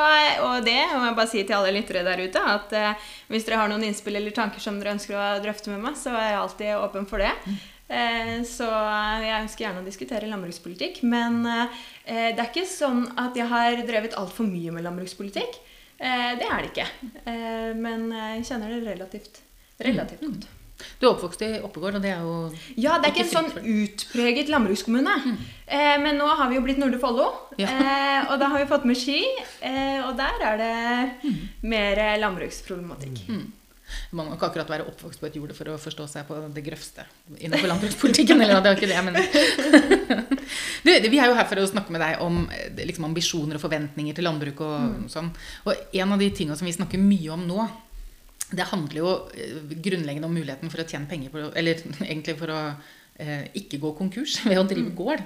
Og 0.47 0.65
det 0.65 0.79
må 0.95 1.03
jeg 1.11 1.19
bare 1.21 1.31
si 1.35 1.43
til 1.45 1.59
alle 1.59 1.75
lyttere 1.77 2.07
der 2.07 2.25
ute, 2.25 2.41
at 2.55 2.73
eh, 2.73 3.05
hvis 3.29 3.45
dere 3.45 3.61
har 3.61 3.69
noen 3.73 3.85
innspill 3.85 4.17
eller 4.17 4.33
tanker 4.35 4.65
som 4.65 4.81
dere 4.81 4.97
ønsker 4.97 5.17
å 5.21 5.29
drøfte 5.45 5.71
med 5.75 5.85
meg, 5.85 6.01
så 6.01 6.17
er 6.17 6.31
jeg 6.33 6.41
alltid 6.41 6.73
åpen 6.81 7.07
for 7.11 7.21
det. 7.25 7.31
Eh, 7.93 8.35
Så 8.49 8.65
jeg 8.65 9.37
ønsker 9.45 9.67
gjerne 9.67 9.85
å 9.85 9.87
diskutere 9.87 10.31
landbrukspolitikk. 10.33 11.03
Men 11.05 11.43
det 11.45 12.33
er 12.41 12.49
ikke 12.49 12.65
sånn 12.69 13.05
at 13.21 13.37
jeg 13.37 13.49
har 13.53 13.77
drevet 13.85 14.17
altfor 14.21 14.49
mye 14.49 14.73
med 14.73 14.85
landbrukspolitikk. 14.89 15.61
Det 16.01 16.49
er 16.49 16.65
det 16.65 16.71
ikke. 16.73 16.87
Men 17.79 18.09
jeg 18.13 18.47
kjenner 18.49 18.73
det 18.73 18.81
relativt, 18.89 19.44
relativt 19.81 20.21
godt. 20.21 20.47
Du 21.01 21.07
er 21.07 21.13
oppvokst 21.15 21.43
i 21.47 21.49
Oppegård, 21.65 21.97
og 21.97 22.03
det 22.03 22.11
er 22.11 22.21
jo 22.27 22.53
Ja, 22.77 22.99
det 22.99 23.09
er 23.09 23.13
ikke 23.15 23.25
en 23.25 23.31
sånn 23.31 23.69
utpreget 23.87 24.51
landbrukskommune. 24.53 25.15
Eh, 25.67 25.97
men 26.03 26.19
nå 26.19 26.27
har 26.27 26.51
vi 26.51 26.59
jo 26.59 26.65
blitt 26.67 26.81
Nordre 26.83 26.99
Follo, 27.01 27.31
Ja. 27.57 27.69
eh, 27.71 28.33
og 28.33 28.39
da 28.43 28.49
har 28.53 28.59
vi 28.59 28.67
fått 28.69 28.85
med 28.85 28.99
ski. 28.99 29.23
Eh, 29.63 30.03
og 30.05 30.17
der 30.19 30.43
er 30.43 30.57
det 30.59 31.35
mer 31.63 32.19
landbruksproblematikk. 32.21 33.23
landbruksproblematikk. 33.29 33.61
Man 34.17 34.27
må 34.27 34.35
ikke 34.35 34.49
akkurat 34.49 34.71
være 34.71 34.87
oppvokst 34.89 35.21
på 35.21 35.27
et 35.29 35.37
jorde 35.37 35.55
for 35.55 35.69
å 35.71 35.79
forstå 35.79 36.07
seg 36.09 36.27
på 36.27 36.37
det 36.55 36.63
grøvste 36.67 37.05
innenfor 37.39 37.69
landbrukspolitikken. 37.69 38.41
eller 38.43 38.61
det 38.65 38.73
var 38.73 38.79
ikke 38.81 38.91
det, 38.91 39.05
men... 39.05 39.15
du, 40.85 40.91
vi 41.11 41.21
er 41.21 41.29
jo 41.29 41.37
her 41.37 41.47
for 41.49 41.61
å 41.61 41.67
snakke 41.69 41.95
med 41.95 42.03
deg 42.03 42.23
om 42.25 42.45
eh, 42.51 42.85
liksom, 42.89 43.07
ambisjoner 43.09 43.59
og 43.59 43.65
forventninger 43.65 44.17
til 44.17 44.27
landbruk. 44.27 44.63
Og 44.65 45.11
sånn. 45.13 45.31
Og 45.69 45.97
en 46.01 46.17
av 46.17 46.23
de 46.23 46.31
tingene 46.35 46.59
som 46.59 46.67
vi 46.69 46.75
snakker 46.77 47.03
mye 47.03 47.35
om 47.37 47.45
nå, 47.49 47.69
det 48.53 48.67
handler 48.69 49.01
jo 49.01 49.15
eh, 49.33 49.57
grunnleggende 49.85 50.29
om 50.29 50.37
muligheten 50.37 50.73
for 50.73 50.83
å 50.83 50.87
tjene 50.89 51.09
penger 51.11 51.33
på 51.33 51.49
Eller 51.57 51.81
egentlig 52.05 52.37
for 52.39 52.53
å 52.53 52.61
eh, 53.17 53.47
ikke 53.61 53.81
gå 53.83 53.93
konkurs 53.99 54.37
ved 54.45 54.61
å 54.61 54.67
drive 54.69 54.93
gård. 54.99 55.25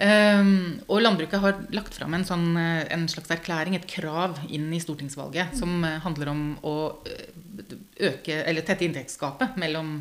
Um, 0.00 0.52
og 0.88 1.02
landbruket 1.04 1.42
har 1.42 1.62
lagt 1.76 1.96
fram 1.98 2.16
en, 2.18 2.26
sånn, 2.28 2.50
eh, 2.60 2.84
en 2.94 3.08
slags 3.10 3.32
erklæring, 3.36 3.78
et 3.78 3.88
krav, 3.90 4.40
inn 4.48 4.68
i 4.74 4.82
stortingsvalget 4.82 5.56
som 5.58 5.78
eh, 5.86 5.98
handler 6.04 6.32
om 6.34 6.44
å 6.66 6.76
øke, 6.98 8.42
eller 8.42 8.66
tette 8.66 8.86
inntektsgapet 8.86 9.58
mellom 9.60 9.98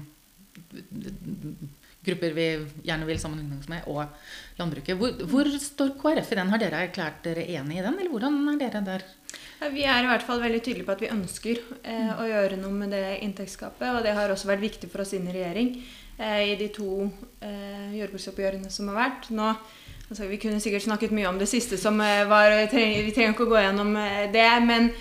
grupper 2.07 2.35
vi 2.35 2.47
gjerne 2.87 3.07
vil 3.07 3.19
sammenligne 3.19 3.59
oss 3.59 3.69
med, 3.71 3.87
og 3.91 4.59
landbruket. 4.59 4.95
Hvor, 4.99 5.17
hvor 5.27 5.49
står 5.61 5.95
KrF 5.99 6.31
i 6.31 6.39
den? 6.39 6.51
Har 6.53 6.61
dere 6.61 6.85
erklært 6.85 7.23
dere 7.25 7.45
enig 7.57 7.79
i 7.79 7.83
den, 7.83 7.97
eller 7.97 8.13
hvordan 8.13 8.39
er 8.53 8.61
dere 8.61 8.83
der? 8.85 9.05
Vi 9.57 9.83
er 9.89 10.05
i 10.05 10.09
hvert 10.09 10.25
fall 10.25 10.41
veldig 10.43 10.59
tydelige 10.61 10.85
på 10.85 10.93
at 10.93 11.01
vi 11.01 11.09
ønsker 11.09 11.59
eh, 11.81 12.11
å 12.13 12.25
gjøre 12.29 12.59
noe 12.61 12.75
med 12.77 12.91
det 12.93 13.17
inntektsgapet. 13.25 13.87
Og 13.89 14.03
det 14.05 14.13
har 14.13 14.29
også 14.29 14.51
vært 14.51 14.61
viktig 14.67 14.89
for 14.91 15.01
oss 15.01 15.15
inn 15.17 15.25
i 15.25 15.33
regjering 15.33 15.71
eh, 16.21 16.43
i 16.51 16.55
de 16.59 16.67
to 16.75 17.07
eh, 17.41 17.95
jordbruksoppgjørene 17.97 18.69
som 18.73 18.91
har 18.91 18.99
vært. 18.99 19.31
Nå, 19.33 19.49
altså, 20.11 20.27
vi 20.29 20.37
kunne 20.43 20.61
sikkert 20.61 20.85
snakket 20.85 21.15
mye 21.17 21.31
om 21.31 21.41
det 21.41 21.49
siste 21.49 21.79
som 21.81 21.97
eh, 22.05 22.21
var 22.29 22.53
Vi 22.53 22.67
trenger, 22.75 23.07
vi 23.07 23.15
trenger 23.15 23.33
ikke 23.33 23.47
å 23.47 23.53
gå 23.55 23.63
gjennom 23.63 23.97
eh, 24.03 24.27
det, 24.35 24.45
men, 24.67 24.91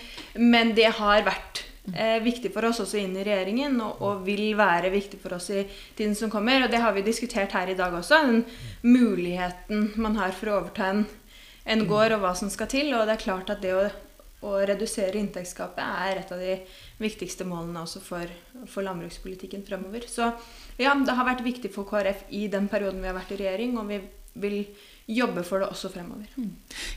men 0.41 0.73
det 0.79 0.89
har 1.03 1.27
vært 1.29 1.61
eh, 1.93 2.17
viktig 2.25 2.55
for 2.57 2.71
oss 2.71 2.81
også 2.87 3.03
inn 3.03 3.13
i 3.13 3.27
regjeringen, 3.29 3.77
og, 3.85 4.01
og 4.01 4.25
vil 4.25 4.49
være 4.57 4.95
viktig 4.97 5.21
for 5.21 5.37
oss 5.37 5.51
i 5.53 5.67
tiden 5.99 6.17
som 6.17 6.33
kommer. 6.33 6.65
Og 6.65 6.73
det 6.73 6.81
har 6.81 6.97
vi 6.97 7.05
diskutert 7.05 7.53
her 7.59 7.69
i 7.69 7.77
dag 7.77 7.93
også. 8.01 8.25
Den 8.25 8.43
muligheten 8.89 9.93
man 10.01 10.17
har 10.17 10.33
for 10.33 10.49
å 10.49 10.59
overta 10.63 10.89
en, 10.95 11.07
en 11.69 11.87
gård, 11.93 12.17
og 12.17 12.25
hva 12.25 12.33
som 12.41 12.49
skal 12.49 12.73
til. 12.73 12.95
Og 12.97 13.05
det 13.05 13.19
er 13.19 13.25
klart 13.29 13.53
at 13.53 13.61
det 13.61 13.77
å 13.77 13.87
å 14.45 14.53
redusere 14.69 15.17
inntektsgapet 15.17 15.81
er 15.81 16.21
et 16.21 16.33
av 16.35 16.43
de 16.43 16.59
viktigste 17.01 17.47
målene 17.49 17.81
også 17.87 18.03
for, 18.05 18.33
for 18.69 18.85
landbrukspolitikken 18.85 19.65
fremover. 19.65 20.05
Så 20.11 20.29
ja, 20.81 20.93
det 20.93 21.17
har 21.17 21.29
vært 21.29 21.47
viktig 21.47 21.73
for 21.73 21.89
KrF 21.89 22.27
i 22.37 22.47
den 22.53 22.69
perioden 22.73 23.01
vi 23.01 23.09
har 23.09 23.17
vært 23.17 23.33
i 23.33 23.41
regjering, 23.41 23.79
og 23.81 23.89
vi 23.89 24.03
vil 24.37 24.59
jobbe 25.07 25.45
for 25.47 25.63
det 25.63 25.71
også 25.71 25.89
fremover. 25.95 26.29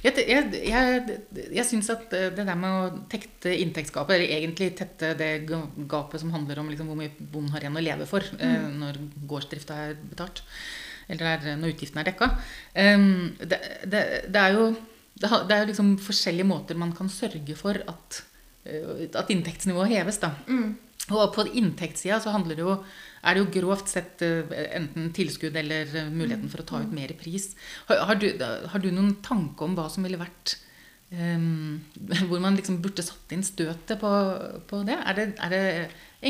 Jeg, 0.04 0.26
jeg, 0.28 0.62
jeg, 0.66 1.18
jeg 1.54 1.66
syns 1.70 1.92
at 1.94 2.10
det 2.12 2.44
der 2.44 2.60
med 2.60 2.76
å 2.76 3.02
tette 3.12 3.54
inntektsgapet, 3.64 4.18
eller 4.18 4.36
egentlig 4.40 4.72
tette 4.80 5.14
det 5.20 5.32
gapet 5.46 6.20
som 6.24 6.34
handler 6.34 6.60
om 6.60 6.72
liksom 6.74 6.90
hvor 6.90 7.00
mye 7.00 7.14
bonden 7.20 7.54
har 7.54 7.64
igjen 7.64 7.80
å 7.80 7.86
leve 7.86 8.10
for 8.10 8.26
eh, 8.40 8.70
når 8.82 9.00
gårdsdrifta 9.30 9.82
er 9.86 10.00
betalt, 10.02 10.44
eller 11.10 11.36
er, 11.36 11.52
når 11.62 11.76
utgiftene 11.76 12.04
er 12.04 12.12
dekka, 12.12 12.32
um, 12.98 13.30
det, 13.40 13.62
det, 13.90 14.04
det 14.30 14.42
er 14.42 14.58
jo 14.58 14.72
det, 15.20 15.30
er 15.30 15.64
jo 15.64 15.72
liksom 15.72 15.96
forskjellige 16.02 16.48
måter 16.48 16.80
man 16.80 16.94
kan 16.96 17.10
sørge 17.12 17.56
for 17.60 17.80
at, 17.92 18.22
eh, 18.66 19.08
at 19.14 19.32
inntektsnivået 19.34 19.92
heves. 19.92 20.22
da. 20.24 20.32
Og 21.10 21.34
på 21.34 21.46
inntektssida 21.58 22.20
så 22.22 22.34
handler 22.36 22.58
det 22.58 22.66
jo, 22.66 22.76
er 23.24 23.36
det 23.36 23.44
jo 23.44 23.52
grovt 23.58 23.92
sett 23.92 24.22
eh, 24.26 24.56
enten 24.78 25.12
tilskudd 25.16 25.58
eller 25.58 25.90
eh, 25.90 26.12
muligheten 26.14 26.52
for 26.52 26.64
å 26.64 26.68
ta 26.70 26.82
ut 26.84 26.94
mer 26.94 27.14
pris. 27.20 27.52
Har, 27.90 28.06
har, 28.12 28.20
du, 28.22 28.30
har 28.40 28.84
du 28.84 28.92
noen 28.92 29.16
tanke 29.26 29.66
om 29.66 29.76
hva 29.78 29.90
som 29.92 30.06
ville 30.06 30.22
vært 30.22 30.58
um, 31.12 31.80
hvor 32.30 32.44
man 32.44 32.58
liksom 32.58 32.82
burde 32.84 33.06
satt 33.06 33.34
inn 33.36 33.46
støtet 33.46 34.00
på, 34.02 34.14
på 34.70 34.84
det? 34.88 35.00
Er, 35.00 35.18
det? 35.18 35.28
er, 35.40 35.56
det 35.56 35.64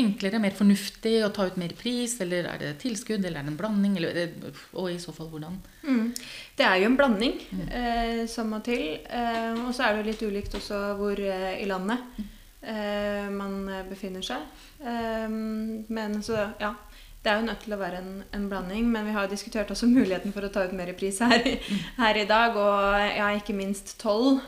enklere, 0.00 0.38
mer 0.38 0.54
fornuftig 0.54 1.16
å 1.26 1.32
ta 1.34 1.48
ut 1.48 1.56
mer 1.58 1.72
pris, 1.78 2.14
eller 2.22 2.46
er 2.52 2.60
det 2.62 2.74
tilskudd, 2.84 3.24
eller 3.24 3.40
er 3.40 3.48
det 3.48 3.54
en 3.54 3.58
blanding? 3.58 3.96
Eller, 3.98 4.34
og 4.78 4.90
i 4.92 4.98
så 5.02 5.14
fall 5.14 5.30
hvordan? 5.32 5.56
Mm. 5.82 6.12
Det 6.58 6.66
er 6.66 6.76
jo 6.78 6.90
en 6.90 6.98
blanding 7.00 7.38
mm. 7.50 7.64
eh, 7.80 8.20
som 8.30 8.52
må 8.54 8.60
til. 8.66 9.00
Eh, 9.02 9.64
og 9.64 9.72
så 9.74 9.88
er 9.88 9.96
det 9.96 10.02
jo 10.02 10.10
litt 10.10 10.26
ulikt 10.30 10.58
også 10.60 10.82
hvor 11.00 11.18
eh, 11.18 11.56
i 11.58 11.66
landet 11.70 12.22
eh, 12.62 13.26
man 13.34 13.64
befinner 13.90 14.24
seg. 14.24 14.46
Eh, 14.78 15.26
men 15.28 16.20
så, 16.22 16.50
ja. 16.62 16.74
Det 17.20 17.28
er 17.28 17.36
jo 17.36 17.48
nødt 17.50 17.58
til 17.66 17.74
å 17.76 17.76
være 17.76 17.98
en, 18.00 18.12
en, 18.32 18.44
blanding, 18.48 18.86
men 18.88 19.04
vi 19.04 19.12
har 19.12 19.26
diskutert 19.28 19.68
også 19.74 19.90
muligheten 19.90 20.32
for 20.32 20.46
å 20.46 20.52
ta 20.52 20.64
ut 20.64 20.76
mer 20.76 20.94
pris 20.96 21.18
her, 21.20 21.50
her 21.98 22.16
i 22.16 22.28
dag. 22.30 22.56
Og 22.56 23.16
ja, 23.18 23.26
ikke 23.36 23.56
minst 23.58 23.98
toll. 24.00 24.38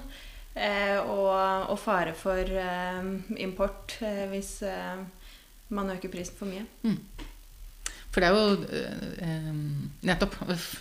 Eh, 0.52 0.98
og, 1.00 1.32
og, 1.72 1.78
fare 1.80 2.12
for 2.16 2.36
eh, 2.44 3.06
import 3.40 3.96
eh, 4.04 4.26
hvis 4.28 4.58
man 5.72 5.90
øker 5.94 6.12
prisen 6.12 6.36
for 6.36 6.50
mye. 6.50 6.66
Mm. 6.84 6.98
For 8.12 8.20
det 8.20 8.28
er 8.28 8.34
jo 8.36 8.80
eh, 9.24 9.52
nettopp 10.04 10.34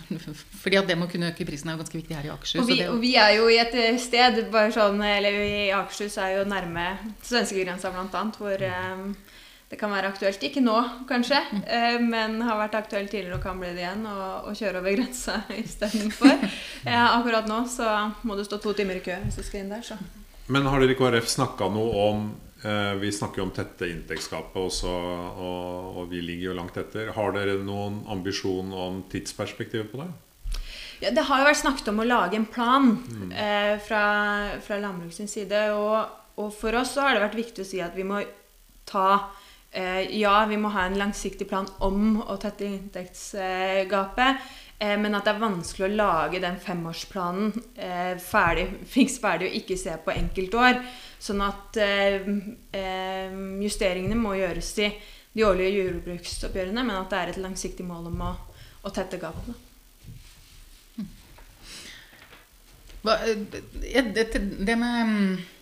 fordi 0.63 0.79
at 0.81 0.89
det 0.89 0.97
med 0.99 1.07
å 1.07 1.11
kunne 1.13 1.29
øke 1.31 1.47
prisen 1.47 1.69
er 1.71 1.77
jo 1.77 1.83
ganske 1.85 1.99
viktig 2.01 2.17
her 2.17 2.27
i 2.27 2.31
Akershus. 2.33 2.59
Og 2.59 2.67
vi, 2.67 2.79
og, 2.83 2.97
vi 2.99 3.13
er 3.15 3.37
jo 3.37 3.45
i 3.47 3.59
et 3.61 3.77
sted 4.03 4.41
bare 4.51 4.73
sånn, 4.75 4.99
eller 4.99 5.37
i 5.45 5.69
Akershus 5.75 6.19
er 6.19 6.35
jo 6.35 6.49
nærme 6.51 6.89
svenskegrensa 7.23 7.93
annet, 7.95 8.35
hvor 8.41 8.65
eh, 8.67 9.05
det 9.71 9.77
kan 9.79 9.93
være 9.93 10.09
aktuelt. 10.11 10.41
Ikke 10.43 10.59
nå, 10.59 10.75
kanskje, 11.07 11.37
eh, 11.63 11.95
men 12.03 12.41
har 12.43 12.57
vært 12.59 12.73
aktuelt 12.75 13.07
tidligere 13.07 13.37
og 13.37 13.45
kan 13.45 13.59
bli 13.59 13.69
det 13.71 13.85
igjen. 13.85 14.03
Å 14.03 14.51
kjøre 14.51 14.81
over 14.81 14.97
grensa 14.97 15.37
istedenfor. 15.63 16.43
Eh, 16.83 17.03
akkurat 17.05 17.47
nå 17.47 17.61
så 17.71 17.87
må 18.27 18.35
du 18.35 18.43
stå 18.43 18.59
to 18.59 18.73
timer 18.75 18.99
i 18.99 19.05
kø 19.05 19.15
hvis 19.23 19.39
du 19.39 19.45
skal 19.47 19.61
inn 19.63 19.71
der. 19.71 19.85
Så. 19.87 19.95
Men 20.51 20.67
har 20.67 20.83
dere 20.83 20.91
i 20.91 20.97
KrF 20.99 21.29
snakka 21.31 21.69
noe 21.71 22.03
om 22.09 22.25
eh, 22.67 22.97
Vi 22.99 23.13
snakker 23.15 23.39
jo 23.39 23.45
om 23.47 23.53
tette 23.55 23.87
inntektsgapet 23.87 24.59
også, 24.59 24.91
og, 24.91 25.95
og, 26.01 26.03
vi 26.11 26.19
ligger 26.19 26.49
jo 26.49 26.57
langt 26.59 26.75
etter. 26.81 27.13
Har 27.15 27.31
dere 27.37 27.55
noen 27.63 28.01
ambisjon 28.11 28.75
om 28.75 28.99
tidsperspektivet 29.13 29.87
på 29.93 30.01
det? 30.03 30.09
Ja, 31.01 31.13
det 31.15 31.29
har 31.29 31.39
jo 31.39 31.47
vært 31.47 31.61
snakket 31.63 31.93
om 31.93 32.03
å 32.03 32.09
lage 32.11 32.35
en 32.35 32.49
plan 32.51 32.91
mm. 32.99 33.31
eh, 33.31 33.75
fra, 33.87 34.03
fra 34.67 34.83
landbrukets 34.83 35.39
side. 35.39 35.63
Og, 35.79 36.11
og 36.43 36.51
for 36.59 36.75
oss 36.81 36.97
så 36.97 37.07
har 37.07 37.15
det 37.15 37.23
vært 37.29 37.39
viktig 37.39 37.63
å 37.63 37.71
si 37.71 37.79
at 37.79 37.95
vi 37.95 38.03
må 38.03 38.19
ta 38.91 39.31
ja, 39.71 40.33
vi 40.49 40.57
må 40.59 40.69
ha 40.73 40.83
en 40.85 40.97
langsiktig 40.99 41.47
plan 41.47 41.67
om 41.79 42.17
å 42.21 42.35
tette 42.41 42.65
inntektsgapet. 42.67 44.49
Eh, 44.81 44.97
men 44.97 45.13
at 45.13 45.27
det 45.27 45.35
er 45.35 45.43
vanskelig 45.43 45.85
å 45.85 45.93
lage 45.93 46.41
den 46.41 46.57
femårsplanen 46.59 47.51
eh, 47.77 48.15
ferdig, 48.17 48.65
fiks 48.93 49.19
ferdig 49.21 49.51
og 49.51 49.57
ikke 49.61 49.77
se 49.77 49.95
på 50.01 50.13
enkeltår. 50.15 50.81
Sånn 51.21 51.43
at 51.45 51.77
justeringene 53.61 54.17
må 54.17 54.33
gjøres 54.39 54.71
i 54.81 54.87
de 55.35 55.43
årlige 55.45 55.83
jordbruksoppgjørene, 55.83 56.81
men 56.81 56.97
at 56.97 57.11
det 57.13 57.19
er 57.19 57.33
et 57.35 57.43
langsiktig 57.43 57.85
mål 57.85 58.09
om 58.09 58.23
å, 58.25 58.31
å 58.81 58.93
tette 58.95 59.21
gapene. 59.21 59.53
Det 64.65 64.77
med 64.81 64.97
Eh, 64.97 65.60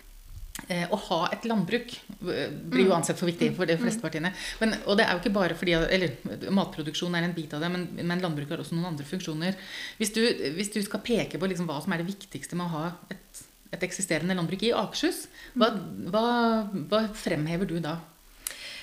å 0.92 0.98
ha 1.08 1.20
et 1.34 1.46
landbruk 1.48 1.94
eh, 1.96 2.50
blir 2.52 2.86
jo 2.86 2.92
mm. 2.92 2.98
ansett 2.98 3.20
for 3.20 3.30
viktig 3.30 3.52
for 3.58 3.70
de 3.70 3.78
fleste 3.80 4.02
mm. 4.02 4.06
partiene. 4.06 4.32
Men, 4.62 4.76
og 4.86 5.00
det 5.00 5.06
er 5.06 5.16
jo 5.16 5.22
ikke 5.24 5.36
bare 5.38 5.58
fordi 5.58 5.76
eller, 5.80 6.18
Matproduksjon 6.56 7.16
er 7.16 7.28
en 7.28 7.36
bit 7.36 7.54
av 7.56 7.64
det, 7.64 7.72
men, 7.74 7.88
men 8.02 8.24
landbruk 8.24 8.52
har 8.54 8.64
også 8.64 8.78
noen 8.78 8.92
andre 8.92 9.08
funksjoner. 9.08 9.58
Hvis 10.00 10.14
du, 10.16 10.22
hvis 10.58 10.74
du 10.76 10.82
skal 10.86 11.04
peke 11.06 11.40
på 11.40 11.50
liksom 11.50 11.70
hva 11.70 11.80
som 11.84 11.96
er 11.96 12.04
det 12.04 12.10
viktigste 12.12 12.60
med 12.60 12.68
å 12.68 12.76
ha 12.76 12.86
et, 13.14 13.44
et 13.76 13.88
eksisterende 13.88 14.36
landbruk 14.38 14.68
i 14.68 14.74
Akershus, 14.76 15.28
hva, 15.56 15.72
hva, 16.12 16.26
hva, 16.92 17.04
fremhever 17.18 17.70
du 17.70 17.78
da? 17.84 17.98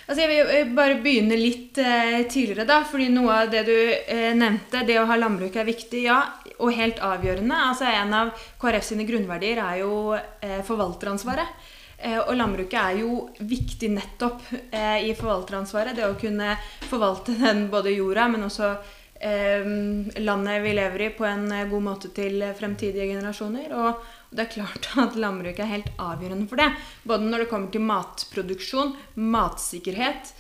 Altså 0.07 0.23
jeg 0.23 0.47
vil 0.47 0.75
bare 0.77 1.01
begynne 1.03 1.35
litt 1.39 1.79
eh, 1.83 2.21
tidligere, 2.31 2.67
da. 2.69 2.83
fordi 2.87 3.09
noe 3.11 3.41
av 3.43 3.49
det 3.51 3.65
du 3.67 3.75
eh, 3.75 4.31
nevnte, 4.39 4.85
det 4.87 5.01
å 5.01 5.07
ha 5.09 5.17
landbruk 5.19 5.57
er 5.59 5.67
viktig, 5.67 6.05
ja. 6.07 6.21
Og 6.63 6.71
helt 6.73 7.03
avgjørende. 7.05 7.57
altså 7.71 7.89
En 7.91 8.15
av 8.15 8.31
KrF 8.61 8.87
sine 8.87 9.05
grunnverdier 9.09 9.59
er 9.61 9.81
jo 9.83 10.15
eh, 10.15 10.63
forvalteransvaret. 10.65 11.73
Eh, 11.99 12.21
og 12.21 12.37
landbruket 12.39 12.79
er 12.79 13.01
jo 13.03 13.27
viktig 13.51 13.91
nettopp 13.97 14.47
eh, 14.71 15.09
i 15.09 15.15
forvalteransvaret. 15.19 15.97
Det 15.99 16.07
å 16.07 16.19
kunne 16.21 16.55
forvalte 16.87 17.35
den 17.41 17.67
både 17.73 17.97
jorda, 17.97 18.29
men 18.31 18.47
også 18.47 18.71
eh, 18.71 18.95
landet 19.17 20.59
vi 20.61 20.73
lever 20.77 21.03
i, 21.07 21.11
på 21.17 21.25
en 21.25 21.47
god 21.71 21.83
måte 21.83 22.11
til 22.15 22.43
fremtidige 22.59 23.07
generasjoner. 23.15 23.71
Og 23.73 24.03
det 24.31 24.45
er 24.45 24.55
klart 24.59 24.89
at 25.05 25.17
landbruket 25.17 25.65
er 25.65 25.73
helt 25.73 25.93
avgjørende 25.97 26.49
for 26.51 26.61
det. 26.61 26.69
Både 27.03 27.31
når 27.31 27.45
det 27.45 27.51
kommer 27.53 27.73
til 27.73 27.87
matproduksjon, 27.87 28.93
matsikkerhet 29.17 30.35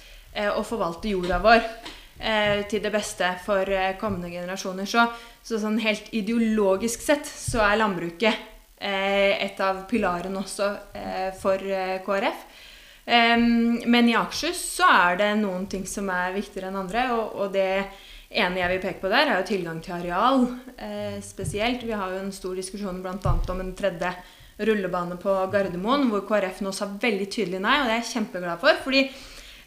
og 0.52 0.66
forvalte 0.68 1.08
jorda 1.08 1.38
vår 1.40 1.62
til 2.68 2.82
det 2.84 2.92
beste 2.92 3.30
for 3.46 3.72
kommende 4.00 4.28
generasjoner. 4.34 4.84
Så, 4.84 5.06
så 5.40 5.62
sånn 5.62 5.80
helt 5.80 6.12
ideologisk 6.12 7.00
sett 7.06 7.24
så 7.24 7.64
er 7.64 7.80
landbruket 7.80 8.52
Eh, 8.78 9.44
et 9.44 9.60
av 9.64 9.86
pilarene 9.88 10.36
også 10.42 10.66
eh, 10.92 11.30
for 11.40 11.62
eh, 11.64 11.98
KrF. 12.04 12.46
Men 13.06 14.08
i 14.10 14.16
Akershus 14.18 14.58
så 14.80 14.86
er 14.90 15.18
det 15.20 15.28
noen 15.38 15.68
ting 15.70 15.84
som 15.86 16.08
er 16.10 16.32
viktigere 16.34 16.72
enn 16.72 16.80
andre. 16.80 17.04
Og 17.38 17.52
det 17.54 17.84
ene 18.36 18.60
jeg 18.60 18.72
vil 18.74 18.82
peke 18.84 19.02
på 19.02 19.10
der, 19.12 19.30
er 19.30 19.40
jo 19.40 19.48
tilgang 19.48 19.78
til 19.84 19.96
areal 19.96 20.46
spesielt. 21.24 21.84
Vi 21.86 21.96
har 21.96 22.12
jo 22.12 22.20
en 22.20 22.34
stor 22.34 22.56
diskusjon 22.58 22.98
bl.a. 23.04 23.32
om 23.52 23.62
en 23.62 23.72
tredje 23.78 24.10
rullebane 24.60 25.16
på 25.20 25.34
Gardermoen, 25.52 26.08
hvor 26.10 26.24
KrF 26.28 26.60
nå 26.64 26.72
sa 26.72 26.88
veldig 26.88 27.28
tydelig 27.32 27.60
nei, 27.64 27.78
og 27.80 27.88
det 27.88 27.94
er 27.96 28.02
jeg 28.02 28.12
kjempeglad 28.14 28.60
for. 28.60 28.78
fordi 28.84 29.06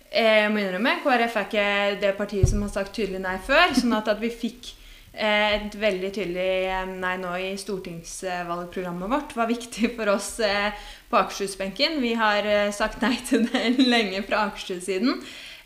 jeg 0.09 0.49
må 0.53 0.61
innrømme, 0.61 0.95
KrF 1.03 1.37
er 1.37 1.47
ikke 1.47 1.69
det 2.01 2.13
partiet 2.17 2.49
som 2.49 2.61
har 2.65 2.73
sagt 2.73 2.95
tydelig 2.97 3.21
nei 3.25 3.37
før. 3.45 3.73
sånn 3.77 3.97
at, 3.97 4.09
at 4.13 4.21
vi 4.21 4.31
fikk 4.33 4.73
Eh, 5.19 5.55
et 5.55 5.73
veldig 5.75 6.09
tydelig 6.13 6.51
eh, 6.69 6.89
nei 7.01 7.15
nå 7.17 7.31
i 7.41 7.49
stortingsvalgprogrammet 7.57 9.09
vårt 9.09 9.33
var 9.35 9.49
viktig 9.49 9.89
for 9.97 10.13
oss 10.13 10.35
eh, 10.45 10.69
på 11.09 11.17
Akershus-benken. 11.17 11.97
Vi 12.03 12.13
har 12.19 12.45
sagt 12.75 13.01
nei 13.03 13.15
til 13.27 13.47
det 13.49 13.73
lenge 13.93 14.21
fra 14.27 14.45
Akershus-siden. 14.47 15.17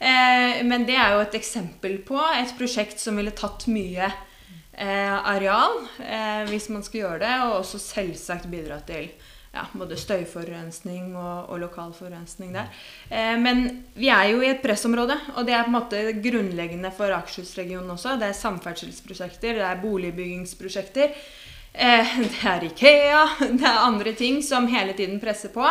Men 0.04 0.84
det 0.84 0.98
er 1.00 1.14
jo 1.14 1.22
et 1.24 1.36
eksempel 1.38 1.94
på 2.04 2.18
et 2.36 2.50
prosjekt 2.58 3.00
som 3.00 3.16
ville 3.16 3.32
tatt 3.32 3.70
mye 3.72 4.10
areal 4.76 5.78
hvis 6.50 6.66
man 6.74 6.84
skulle 6.84 7.06
gjøre 7.06 7.22
det, 7.22 7.36
og 7.46 7.60
også 7.62 7.80
selvsagt 7.80 8.50
bidra 8.52 8.82
til 8.84 9.08
ja, 9.54 9.68
både 9.78 9.98
støyforurensning 10.00 11.14
og, 11.14 11.52
og 11.54 11.62
lokal 11.62 11.94
forurensning 11.94 12.56
der. 12.56 12.70
Eh, 13.10 13.36
men 13.40 13.66
vi 13.94 14.10
er 14.10 14.32
jo 14.32 14.42
i 14.42 14.50
et 14.50 14.64
pressområde, 14.64 15.18
og 15.36 15.46
det 15.46 15.54
er 15.54 15.66
på 15.68 15.72
en 15.72 15.78
måte 15.78 16.04
grunnleggende 16.24 16.92
for 16.96 17.14
Akershus-regionen 17.14 17.94
også. 17.94 18.18
Det 18.22 18.32
er 18.32 18.40
samferdselsprosjekter, 18.40 19.60
det 19.60 19.68
er 19.68 19.84
boligbyggingsprosjekter. 19.84 21.14
Eh, 21.74 22.16
det 22.34 22.48
er 22.50 22.66
Ikea, 22.72 23.26
det 23.44 23.70
er 23.70 23.86
andre 23.86 24.16
ting 24.18 24.42
som 24.46 24.70
hele 24.72 24.98
tiden 24.98 25.22
presser 25.22 25.54
på. 25.54 25.68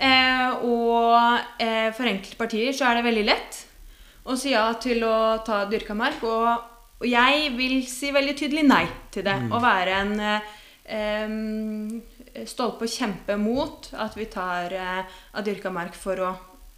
Eh, 0.00 0.48
og 0.64 1.12
eh, 1.60 1.92
for 1.92 2.08
enkelte 2.08 2.38
partier 2.40 2.72
så 2.76 2.88
er 2.88 2.94
det 2.98 3.08
veldig 3.10 3.26
lett 3.28 3.58
å 4.24 4.36
si 4.38 4.52
ja 4.54 4.72
til 4.80 5.04
å 5.04 5.38
ta 5.44 5.64
dyrka 5.68 5.94
mark. 5.96 6.22
Og, 6.24 6.48
og 7.00 7.06
jeg 7.08 7.52
vil 7.58 7.86
si 7.88 8.10
veldig 8.14 8.36
tydelig 8.38 8.64
nei 8.68 8.86
til 9.12 9.24
det. 9.26 9.36
Mm. 9.44 9.52
Å 9.52 9.58
være 9.62 9.92
en 9.98 10.20
eh, 10.30 10.40
stolpe 12.48 12.84
og 12.88 12.92
kjempe 12.92 13.36
mot 13.40 13.90
at 14.00 14.16
vi 14.16 14.26
tar 14.32 14.72
eh, 14.76 15.04
av 15.36 15.44
dyrka 15.46 15.70
mark 15.74 15.94
for 15.98 16.16
å 16.24 16.30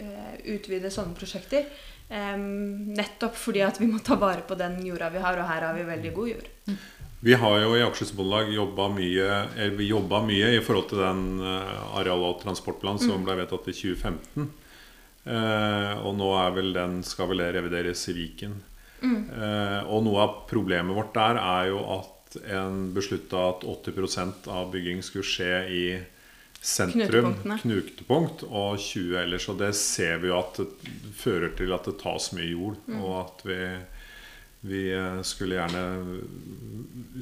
eh, 0.02 0.34
utvide 0.56 0.90
sånne 0.92 1.14
prosjekter. 1.18 1.64
nettopp 2.12 3.36
fordi 3.40 3.62
at 3.64 3.78
vi 3.80 3.86
må 3.88 3.98
ta 4.04 4.18
vare 4.20 4.42
på 4.44 4.52
den 4.60 4.84
jorda 4.84 5.08
vi 5.14 5.20
har, 5.22 5.38
og 5.38 5.48
her 5.48 5.62
har 5.64 5.72
vi 5.72 5.82
veldig 5.86 6.12
god 6.12 6.28
jord. 6.28 6.48
Vi 7.22 7.34
har 7.38 7.60
jo 7.62 7.76
i 7.78 7.82
Akershus 7.84 8.10
Bondelag 8.18 8.48
jobba 8.50 8.88
mye, 8.90 9.26
mye, 10.26 10.48
i 10.56 10.62
forhold 10.64 10.88
til 10.90 10.98
den 11.04 11.20
eh, 11.38 11.84
areal- 12.00 12.24
og 12.26 12.40
transportplanen 12.42 12.98
som 12.98 13.20
mm. 13.20 13.26
ble 13.28 13.36
vedtatt 13.38 13.68
i 13.70 13.74
2015. 13.78 14.48
Eh, 15.30 15.92
og 16.02 16.16
nå 16.18 16.30
vel 16.56 16.72
den, 16.74 16.96
skal 17.06 17.30
vel 17.30 17.44
det 17.44 17.52
revideres 17.54 18.02
i 18.10 18.16
Viken. 18.16 18.56
Mm. 19.02 19.20
Eh, 19.38 19.78
og 19.86 20.02
noe 20.02 20.24
av 20.24 20.34
problemet 20.50 20.98
vårt 20.98 21.14
der 21.14 21.38
er 21.38 21.70
jo 21.70 21.84
at 21.94 22.40
en 22.42 22.88
beslutta 22.96 23.44
at 23.52 23.68
80% 23.70 24.50
av 24.50 24.72
bygging 24.74 25.06
skulle 25.06 25.26
skje 25.28 25.54
i 25.70 25.84
sentrum, 26.62 27.34
knutepunkt, 27.62 28.42
og 28.46 28.78
20 28.82 29.18
ellers. 29.22 29.46
Og 29.50 29.62
det 29.62 29.72
ser 29.78 30.18
vi 30.22 30.30
jo 30.30 30.38
at 30.38 30.58
det 30.58 31.14
fører 31.22 31.54
til 31.58 31.74
at 31.74 31.86
det 31.86 32.00
tas 32.02 32.32
mye 32.34 32.50
jord. 32.50 32.82
Mm. 32.86 32.98
Og 33.02 33.16
at 33.20 33.46
vi, 33.46 33.60
vi, 34.62 34.82
skulle 35.26 35.58
gjerne 35.58 35.84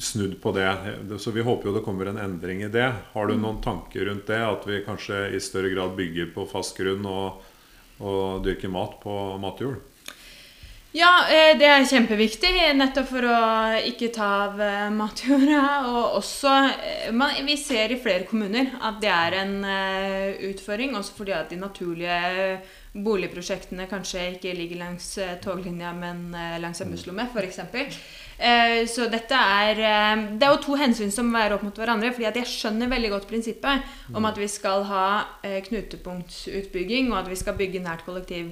snudd 0.01 0.43
på 0.43 0.53
det. 0.53 0.71
Så 1.19 1.33
vi 1.33 1.45
håper 1.45 1.69
jo 1.69 1.75
det 1.75 1.85
kommer 1.85 2.11
en 2.11 2.21
endring 2.21 2.63
i 2.63 2.69
det. 2.69 2.93
Har 3.13 3.27
du 3.27 3.35
mm. 3.35 3.43
noen 3.43 3.63
tanker 3.65 4.05
rundt 4.11 4.29
det? 4.29 4.41
At 4.45 4.67
vi 4.69 4.83
kanskje 4.85 5.31
i 5.33 5.41
større 5.41 5.73
grad 5.73 5.97
bygger 5.97 6.35
på 6.35 6.45
fast 6.51 6.77
grunn 6.77 7.07
og, 7.09 7.41
og 8.01 8.45
dyrker 8.45 8.73
mat 8.73 8.99
på 9.01 9.17
matjord? 9.41 9.81
Ja, 10.91 11.23
eh, 11.31 11.53
det 11.55 11.69
er 11.71 11.85
kjempeviktig, 11.87 12.51
nettopp 12.75 13.13
for 13.13 13.23
å 13.23 13.41
ikke 13.87 14.09
ta 14.11 14.29
av 14.49 14.57
eh, 14.59 14.89
matjorda. 14.91 15.61
Og 15.87 16.17
også 16.19 16.55
eh, 16.67 17.13
man, 17.15 17.37
Vi 17.47 17.55
ser 17.61 17.95
i 17.95 17.99
flere 18.03 18.27
kommuner 18.27 18.73
at 18.83 18.99
det 19.03 19.13
er 19.15 19.37
en 19.39 19.55
utfordring, 20.51 20.97
også 20.99 21.15
fordi 21.21 21.37
at 21.37 21.55
de 21.55 21.61
naturlige 21.61 22.17
boligprosjektene 22.95 23.87
kanskje 23.91 24.25
ikke 24.35 24.55
ligger 24.57 24.81
langs 24.81 25.13
toglinja, 25.45 25.93
men 25.95 26.33
langs 26.63 26.81
en 26.83 26.91
busslomme, 26.91 27.29
f.eks. 27.31 27.61
Så 28.91 29.07
dette 29.13 29.37
er 29.37 29.79
Det 30.41 30.47
er 30.47 30.55
jo 30.55 30.63
to 30.65 30.79
hensyn 30.81 31.13
som 31.15 31.31
veier 31.31 31.55
opp 31.55 31.63
mot 31.63 31.77
hverandre. 31.77 32.11
fordi 32.11 32.27
jeg 32.27 32.51
skjønner 32.51 32.91
veldig 32.91 33.11
godt 33.13 33.29
prinsippet 33.31 34.17
om 34.17 34.27
at 34.27 34.41
vi 34.41 34.49
skal 34.49 34.83
ha 34.89 35.05
knutepunktutbygging, 35.69 37.13
og 37.13 37.21
at 37.21 37.31
vi 37.31 37.39
skal 37.39 37.59
bygge 37.61 37.85
nært 37.85 38.03
kollektiv 38.09 38.51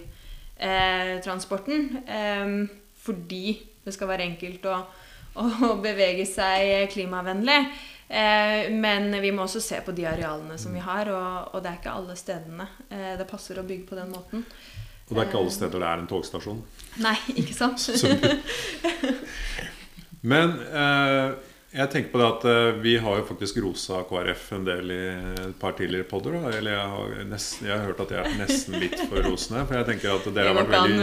eh, 0.59 1.21
transporten. 1.25 2.03
Eh, 2.07 2.69
fordi 3.03 3.59
det 3.85 3.95
skal 3.95 4.11
være 4.11 4.27
enkelt 4.29 4.67
å, 4.69 4.81
å 5.69 5.77
bevege 5.83 6.27
seg 6.29 6.91
klimavennlig. 6.93 7.61
Eh, 8.09 8.71
men 8.73 9.21
vi 9.21 9.33
må 9.33 9.45
også 9.45 9.61
se 9.61 9.81
på 9.85 9.93
de 9.93 10.07
arealene 10.09 10.57
som 10.59 10.73
vi 10.73 10.81
har, 10.81 11.11
og, 11.13 11.53
og 11.53 11.63
det 11.63 11.71
er 11.71 11.81
ikke 11.83 11.93
alle 11.93 12.17
stedene 12.17 12.65
eh, 12.89 13.13
det 13.21 13.29
passer 13.29 13.61
å 13.61 13.67
bygge 13.69 13.85
på 13.91 13.99
den 13.99 14.15
måten. 14.15 14.47
Og 15.09 15.13
det 15.13 15.21
er 15.21 15.29
ikke 15.29 15.43
alle 15.43 15.53
steder 15.53 15.83
det 15.83 15.91
er 15.91 16.01
en 16.01 16.09
togstasjon? 16.09 16.63
Nei, 17.05 17.17
ikke 17.37 17.57
sant. 17.57 17.85
men 20.33 20.57
eh, 20.73 21.37
jeg 21.69 21.93
tenker 21.93 22.11
på 22.15 22.21
det 22.21 22.29
at 22.29 22.45
Vi 22.81 22.95
har 22.97 23.19
jo 23.19 23.27
faktisk 23.29 23.59
rosa 23.61 24.01
KrF 24.09 24.47
en 24.57 24.65
del 24.65 24.93
i 24.93 25.01
et 25.45 25.59
par 25.61 25.77
tidligere 25.77 26.09
podder. 26.09 26.39
Da. 26.41 26.53
Eller 26.57 26.79
jeg 26.79 26.87
har, 26.95 27.13
nesten, 27.29 27.69
jeg 27.69 27.77
har, 27.77 27.85
hørt 27.91 28.01
at 28.07 28.15
jeg 28.17 28.25
er 28.25 28.39
nesten 28.41 28.79
litt 28.81 28.97
for 29.03 29.21
rosende. 29.21 29.67
For 29.69 29.77
jeg 29.77 29.89
tenker 29.91 30.17
at 30.17 30.33
dere 30.33 30.49
har 30.49 30.57
vært 30.63 30.73
veldig 30.73 30.97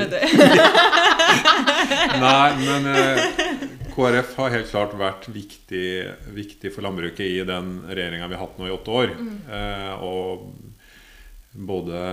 Nei, 2.26 2.50
men 2.66 3.65
KrF 3.96 4.36
har 4.42 4.54
helt 4.54 4.70
klart 4.72 4.94
vært 5.00 5.30
viktig, 5.32 5.88
viktig 6.36 6.72
for 6.76 6.86
landbruket 6.86 7.26
i 7.26 7.42
den 7.48 7.78
regjeringa 7.88 8.28
vi 8.28 8.38
har 8.38 8.44
hatt 8.44 8.60
nå 8.60 8.68
i 8.68 8.76
åtte 8.76 8.96
år. 9.02 9.16
Mm. 9.16 9.36
Eh, 9.60 10.04
og 10.04 10.50
både 11.56 12.04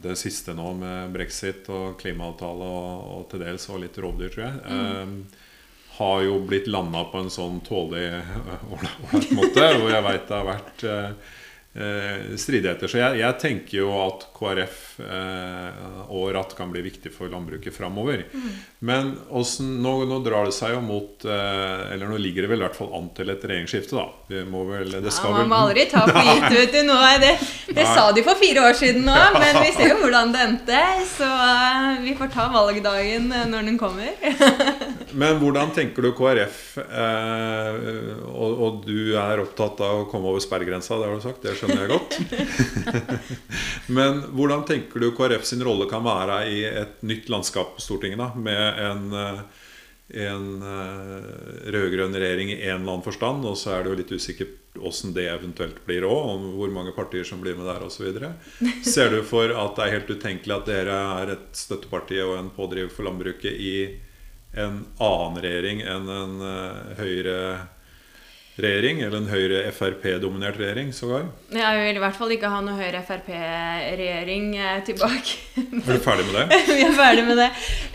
det 0.00 0.16
siste 0.16 0.54
nå 0.56 0.72
med 0.78 1.12
brexit 1.12 1.68
og 1.68 1.98
klimaavtale 2.00 2.68
og, 2.80 3.08
og 3.18 3.24
til 3.30 3.44
dels 3.44 3.68
og 3.68 3.82
litt 3.84 3.98
rovdyr, 4.00 4.32
tror 4.32 4.46
jeg. 4.48 4.60
Mm 4.64 5.16
har 5.92 6.22
jo 6.22 6.38
blitt 6.40 6.66
landa 6.66 7.04
på 7.04 7.20
en 7.20 7.30
sånn 7.30 7.60
tålelig 7.66 8.22
ålreit 8.72 9.32
måte. 9.36 9.66
hvor 9.76 9.90
jeg 9.92 10.04
veit 10.06 10.28
det 10.28 10.38
har 10.38 10.48
vært 10.48 10.84
eh, 10.88 11.04
eh, 11.04 11.40
stridigheter. 11.72 12.90
Så 12.90 12.98
jeg, 13.00 13.16
jeg, 13.22 13.36
tenker 13.40 13.78
jo 13.78 13.92
at 13.96 14.26
KrF 14.36 14.80
eh, 15.00 15.78
og 16.12 16.26
Ratt 16.36 16.52
kan 16.58 16.68
bli 16.72 16.82
viktig 16.84 17.12
for 17.14 17.32
landbruket 17.32 17.72
framover. 17.72 18.26
Mm. 18.28 18.50
Men 18.84 19.12
også, 19.32 19.64
nå, 19.64 19.94
nå, 20.10 20.18
drar 20.26 20.50
det 20.50 20.56
seg 20.56 20.74
jo 20.74 20.82
mot 20.84 21.24
eh, 21.24 21.94
Eller 21.94 22.10
nå 22.10 22.18
ligger 22.20 22.44
det 22.44 22.50
vel 22.52 22.60
i 22.60 22.66
hvert 22.66 22.76
fall 22.76 22.92
an 22.98 23.08
til 23.16 23.32
et 23.32 23.46
regjeringsskifte, 23.46 23.96
da. 23.96 24.06
Vi 24.28 24.44
må 24.48 24.66
vel, 24.68 24.98
det 25.00 25.14
skal 25.14 25.32
ja, 25.32 25.42
man 25.42 25.52
må 25.52 25.62
aldri 25.68 25.86
ta 25.90 26.04
for 26.08 26.20
gitt, 26.28 26.48
vet 26.58 26.76
du. 26.76 26.82
Nå 26.90 26.98
er 27.08 27.22
det 27.22 27.32
det 27.72 27.86
sa 27.88 28.12
de 28.12 28.22
for 28.24 28.38
fire 28.40 28.64
år 28.68 28.76
siden 28.76 29.06
nå, 29.06 29.16
men 29.36 29.58
vi 29.62 29.70
ser 29.74 29.92
jo 29.92 29.98
hvordan 30.02 30.32
det 30.34 30.42
endte. 30.44 30.80
Så 31.08 31.28
uh, 31.28 32.02
vi 32.04 32.14
får 32.18 32.32
ta 32.34 32.48
valgdagen 32.52 33.30
eh, 33.32 33.46
når 33.48 33.68
den 33.68 33.78
kommer. 33.80 34.12
men 35.22 35.38
hvordan 35.40 35.72
tenker 35.76 36.04
du 36.04 36.12
KrF, 36.16 36.60
eh, 36.82 37.78
og, 38.28 38.50
og, 38.52 38.82
du 38.86 39.14
er 39.18 39.42
opptatt 39.42 39.80
av 39.84 40.02
å 40.02 40.06
komme 40.10 40.32
over 40.32 40.42
sperregrensa, 40.42 40.98
det 41.00 41.08
har 41.08 41.16
du 41.16 41.24
sagt. 41.24 41.42
Det 41.44 41.56
skjønner 41.62 41.84
jeg 41.84 41.92
godt. 41.92 42.16
Men 43.96 44.22
hvordan 44.34 44.64
tenker 44.68 45.02
du 45.02 45.10
KrF 45.16 45.46
sin 45.46 45.62
rolle 45.64 45.88
kan 45.90 46.04
være 46.04 46.40
i 46.50 46.62
et 46.68 47.02
nytt 47.06 47.30
landskap 47.32 47.76
på 47.76 47.84
Stortinget? 47.84 48.18
da, 48.18 48.32
Med 48.34 48.80
en, 48.82 49.06
eh, 49.18 49.44
en 50.26 50.48
eh, 50.66 51.30
rød-grønn 51.74 52.18
regjering 52.18 52.52
i 52.54 52.58
en 52.66 52.82
eller 52.82 52.96
annen 52.96 53.06
forstand, 53.06 53.46
og 53.46 53.56
så 53.60 53.76
er 53.76 53.84
det 53.84 53.92
jo 53.92 54.00
litt 54.02 54.14
usikkert 54.14 54.58
åssen 54.82 55.12
det 55.12 55.26
eventuelt 55.28 55.82
blir 55.86 56.06
òg, 56.08 56.30
om 56.32 56.46
hvor 56.56 56.70
mange 56.72 56.94
partier 56.96 57.26
som 57.28 57.42
blir 57.42 57.58
med 57.58 57.68
der 57.68 57.84
osv. 57.84 58.08
Ser 58.86 59.12
du 59.12 59.20
for 59.26 59.52
at 59.52 59.76
det 59.76 59.84
er 59.84 59.98
helt 59.98 60.10
utenkelig 60.10 60.56
at 60.56 60.70
dere 60.70 60.96
er 61.20 61.34
et 61.36 61.50
støtteparti 61.56 62.22
og 62.24 62.38
en 62.38 62.50
pådriver 62.56 62.92
for 62.92 63.06
landbruket 63.06 63.52
i 63.52 63.76
en 64.56 64.82
annen 65.00 65.38
regjering 65.44 65.80
enn 65.88 66.08
en 66.12 66.34
uh, 66.44 66.96
høyre 66.98 67.36
regjering, 68.60 69.00
eller 69.00 69.16
en 69.16 69.28
Høyre-Frp-dominert 69.30 70.58
regjering 70.60 70.90
sågar? 70.92 71.24
Jeg 71.56 71.78
vil 71.80 71.96
i 71.96 72.00
hvert 72.02 72.16
fall 72.18 72.34
ikke 72.34 72.50
ha 72.52 72.58
noe 72.60 72.76
Høyre-Frp-regjering 72.76 74.50
eh, 74.58 74.80
tilbake. 74.84 75.38
er 75.56 75.86
du 75.88 76.02
ferdig 76.04 76.26
med 76.28 76.36
det? 76.36 76.58
vi 76.68 76.82
er 76.84 76.96
ferdig 76.98 77.24
med 77.30 77.40
det. 77.40 77.46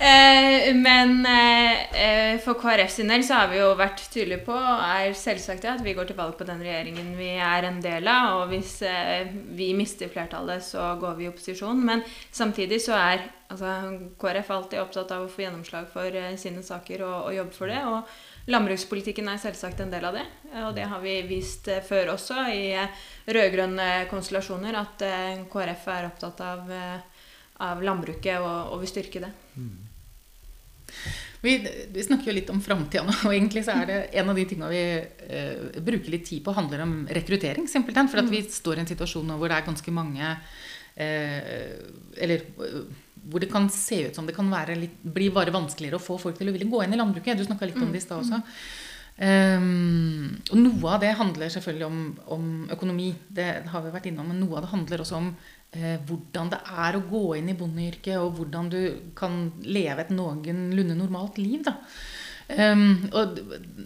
Eh, 0.01 0.69
men 0.73 1.19
eh, 1.29 2.39
for 2.41 2.57
KrF 2.57 2.95
sin 2.95 3.13
del 3.13 3.25
så 3.27 3.43
har 3.43 3.51
vi 3.51 3.59
jo 3.61 3.67
vært 3.77 4.01
tydelige 4.09 4.47
på 4.47 4.55
og 4.57 4.81
er 4.87 5.13
selvsagt 5.17 5.67
at 5.69 5.83
vi 5.85 5.93
går 5.97 6.09
til 6.09 6.17
valg 6.17 6.33
på 6.39 6.47
den 6.47 6.63
regjeringen 6.65 7.11
vi 7.19 7.35
er 7.37 7.67
en 7.69 7.77
del 7.83 8.09
av. 8.09 8.41
Og 8.41 8.53
hvis 8.55 8.79
vi 9.57 9.69
mister 9.77 10.09
flertallet, 10.09 10.65
så 10.65 10.95
går 10.97 11.19
vi 11.19 11.27
i 11.27 11.29
opposisjon. 11.29 11.83
Men 11.85 12.01
samtidig 12.31 12.81
så 12.81 12.97
er 12.97 13.27
altså, 13.53 13.75
KrF 14.17 14.49
alltid 14.57 14.81
opptatt 14.81 15.13
av 15.13 15.27
å 15.27 15.29
få 15.29 15.45
gjennomslag 15.45 15.85
for 15.93 16.17
sine 16.41 16.65
saker 16.65 17.05
og, 17.05 17.29
og 17.29 17.37
jobbe 17.37 17.55
for 17.59 17.69
det. 17.73 17.83
og 17.85 18.25
Landbrukspolitikken 18.47 19.27
er 19.27 19.39
selvsagt 19.41 19.81
en 19.83 19.91
del 19.91 20.05
av 20.07 20.15
det. 20.15 20.23
Og 20.63 20.71
det 20.77 20.85
har 20.87 21.01
vi 21.03 21.17
vist 21.27 21.67
eh, 21.71 21.83
før 21.83 22.13
også 22.13 22.45
i 22.53 22.69
eh, 22.79 23.07
rød-grønne 23.27 24.07
konstellasjoner, 24.11 24.77
at 24.79 25.03
eh, 25.03 25.41
KrF 25.51 25.89
er 25.91 26.07
opptatt 26.07 26.43
av, 26.45 26.71
av 27.67 27.83
landbruket 27.83 28.39
og, 28.39 28.71
og, 28.71 28.79
vil 28.85 28.91
styrke 28.93 29.23
det. 29.25 29.33
Mm. 29.59 29.75
Vi, 31.41 31.57
vi, 31.93 32.03
snakker 32.03 32.31
jo 32.31 32.35
litt 32.37 32.49
om 32.49 32.61
framtida 32.63 33.03
nå, 33.05 33.13
og 33.27 33.33
egentlig 33.35 33.65
så 33.67 33.75
er 33.81 33.89
det 33.89 33.97
en 34.21 34.31
av 34.31 34.39
de 34.39 34.45
tingene 34.49 34.71
vi 34.71 34.83
eh, 35.27 35.81
bruker 35.83 36.13
litt 36.13 36.25
tid 36.29 36.43
på, 36.45 36.55
handler 36.55 36.85
om 36.85 36.95
rekruttering. 37.19 37.67
simpelthen, 37.69 38.09
For 38.11 38.23
at 38.23 38.31
vi 38.31 38.41
mm. 38.45 38.53
står 38.53 38.79
i 38.79 38.85
en 38.85 38.89
situasjon 38.93 39.35
hvor 39.35 39.51
det 39.51 39.59
er 39.59 39.67
ganske 39.67 39.93
mange 39.93 40.31
eh, 40.95 41.51
Eller 42.15 42.47
hvor 43.27 43.43
det 43.43 43.51
kan 43.51 43.69
se 43.73 44.03
ut 44.07 44.15
som 44.15 44.27
det 44.27 44.35
kan 44.35 44.49
litt, 44.79 44.99
bli 45.01 45.29
bare 45.33 45.53
vanskeligere 45.55 45.99
å 45.99 46.03
få 46.03 46.17
folk 46.21 46.37
til 46.37 46.49
å 46.49 46.55
ville 46.55 46.69
gå 46.69 46.83
inn 46.83 46.93
i 46.95 46.99
landbruket. 46.99 47.37
Du 47.37 47.45
snakka 47.45 47.69
litt 47.69 47.81
om 47.81 47.91
det 47.91 48.01
i 48.01 48.05
stad 48.05 48.23
også. 48.23 48.41
Um, 49.17 50.37
og 50.51 50.57
noe 50.61 50.91
av 50.93 51.01
det 51.01 51.15
handler 51.17 51.49
selvfølgelig 51.49 51.87
om, 51.87 52.01
om, 52.35 52.49
økonomi. 52.73 53.09
Det 53.27 53.47
har 53.71 53.85
vi 53.85 53.93
vært 53.95 54.11
innom. 54.11 54.29
Men 54.29 54.43
noe 54.43 54.59
av 54.59 54.67
det 54.67 54.73
handler 54.75 55.03
også 55.03 55.17
om 55.17 55.31
uh, 55.31 55.97
hvordan 56.09 56.53
det 56.53 56.61
er 56.85 56.97
å 56.97 57.05
gå 57.09 57.23
inn 57.39 57.49
i 57.49 57.57
bondeyrket, 57.57 58.19
og 58.21 58.37
hvordan 58.37 58.69
du 58.73 58.81
kan 59.17 59.47
leve 59.65 60.05
et 60.05 60.13
noenlunde 60.13 60.99
normalt 60.99 61.41
liv. 61.41 61.65
da. 61.65 61.79
Um, 62.47 63.09
og 63.11 63.39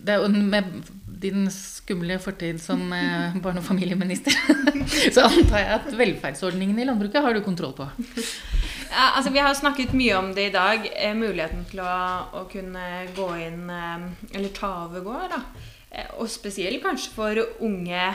det, 0.06 0.18
med 0.30 0.84
din 1.22 1.46
skumle 1.54 2.18
fortid 2.22 2.60
som 2.62 2.82
eh, 2.94 3.36
barne- 3.42 3.62
og 3.62 3.66
familieminister, 3.66 4.34
så 5.16 5.28
antar 5.28 5.62
jeg 5.62 5.74
at 5.76 5.90
velferdsordningene 5.98 6.84
i 6.84 6.88
landbruket 6.90 7.22
har 7.22 7.38
du 7.38 7.44
kontroll 7.46 7.76
på? 7.78 7.88
Ja, 8.92 9.12
altså 9.16 9.32
Vi 9.32 9.40
har 9.40 9.54
snakket 9.56 9.94
mye 9.96 10.18
om 10.18 10.32
det 10.36 10.50
i 10.50 10.54
dag. 10.54 10.88
Eh, 10.96 11.14
muligheten 11.16 11.64
til 11.70 11.84
å, 11.84 11.92
å, 12.42 12.46
kunne 12.52 13.06
gå 13.16 13.30
inn 13.40 13.70
eh, 13.72 14.08
Eller 14.34 14.52
ta 14.56 14.72
over 14.88 15.06
gård. 15.06 15.30
da. 15.32 15.42
Eh, 15.92 16.10
og 16.20 16.30
spesielt 16.32 16.82
kanskje 16.84 17.14
for 17.16 17.44
unge 17.64 18.12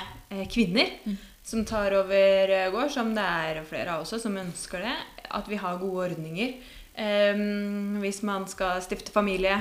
kvinner 0.51 0.91
mm. 1.07 1.17
som 1.47 1.63
tar 1.65 1.95
over 1.95 2.51
gård, 2.75 2.91
som 2.91 3.13
det 3.15 3.23
er 3.23 3.61
flere 3.69 3.95
av 3.95 4.03
også 4.03 4.19
som 4.21 4.37
ønsker 4.41 4.83
det. 4.85 4.97
At 5.31 5.49
vi 5.49 5.61
har 5.63 5.79
gode 5.81 6.11
ordninger. 6.11 6.59
Hvis 6.97 8.23
man 8.25 8.47
skal 8.49 8.79
stifte 8.81 9.13
familie, 9.13 9.59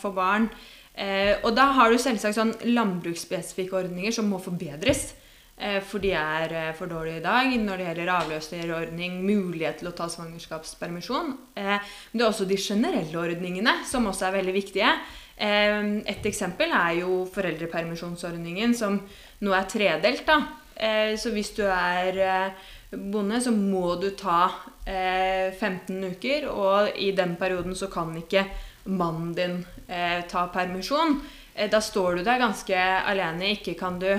få 0.00 0.10
barn. 0.16 0.48
Eh, 0.92 1.40
og 1.40 1.54
da 1.56 1.70
har 1.78 1.92
du 1.92 1.98
selvsagt 2.00 2.36
sånn 2.36 2.52
landbruksspesifikke 2.68 3.78
ordninger 3.80 4.12
som 4.12 4.28
må 4.28 4.40
forbedres. 4.42 5.12
Eh, 5.56 5.78
for 5.84 6.02
de 6.02 6.12
er 6.16 6.52
eh, 6.58 6.70
for 6.76 6.90
dårlige 6.90 7.22
i 7.22 7.24
dag 7.24 7.54
når 7.62 7.80
det 7.80 7.86
gjelder 7.88 8.12
avløserordning, 8.16 9.18
mulighet 9.24 9.80
til 9.80 9.92
å 9.92 9.96
ta 9.96 10.08
svangerskapspermisjon. 10.12 11.32
Eh, 11.56 11.76
men 11.78 12.20
det 12.20 12.26
er 12.26 12.28
også 12.28 12.48
de 12.48 12.60
generelle 12.60 13.24
ordningene 13.24 13.78
som 13.88 14.08
også 14.10 14.28
er 14.28 14.38
veldig 14.40 14.56
viktige. 14.56 14.92
Eh, 15.36 15.80
et 16.12 16.28
eksempel 16.28 16.74
er 16.76 17.00
jo 17.00 17.22
foreldrepermisjonsordningen, 17.32 18.76
som 18.76 19.00
nå 19.40 19.56
er 19.56 19.70
tredelt. 19.72 20.26
da. 20.28 20.42
Eh, 20.76 21.16
så 21.20 21.32
hvis 21.32 21.54
du 21.56 21.64
er 21.64 22.52
bonde, 22.92 23.40
så 23.40 23.52
må 23.54 23.94
du 24.00 24.10
ta 24.16 24.50
15 24.84 25.96
uker, 26.12 26.48
og 26.50 26.98
i 26.98 27.12
den 27.16 27.36
perioden 27.40 27.76
så 27.78 27.88
kan 27.92 28.10
ikke 28.18 28.44
mannen 28.84 29.32
din 29.36 29.60
eh, 29.86 30.24
ta 30.28 30.48
permisjon, 30.52 31.20
eh, 31.54 31.70
da 31.70 31.80
står 31.80 32.18
du 32.18 32.24
der 32.26 32.42
ganske 32.42 32.78
alene. 33.06 33.52
Ikke 33.54 33.76
kan 33.78 34.00
du 34.02 34.10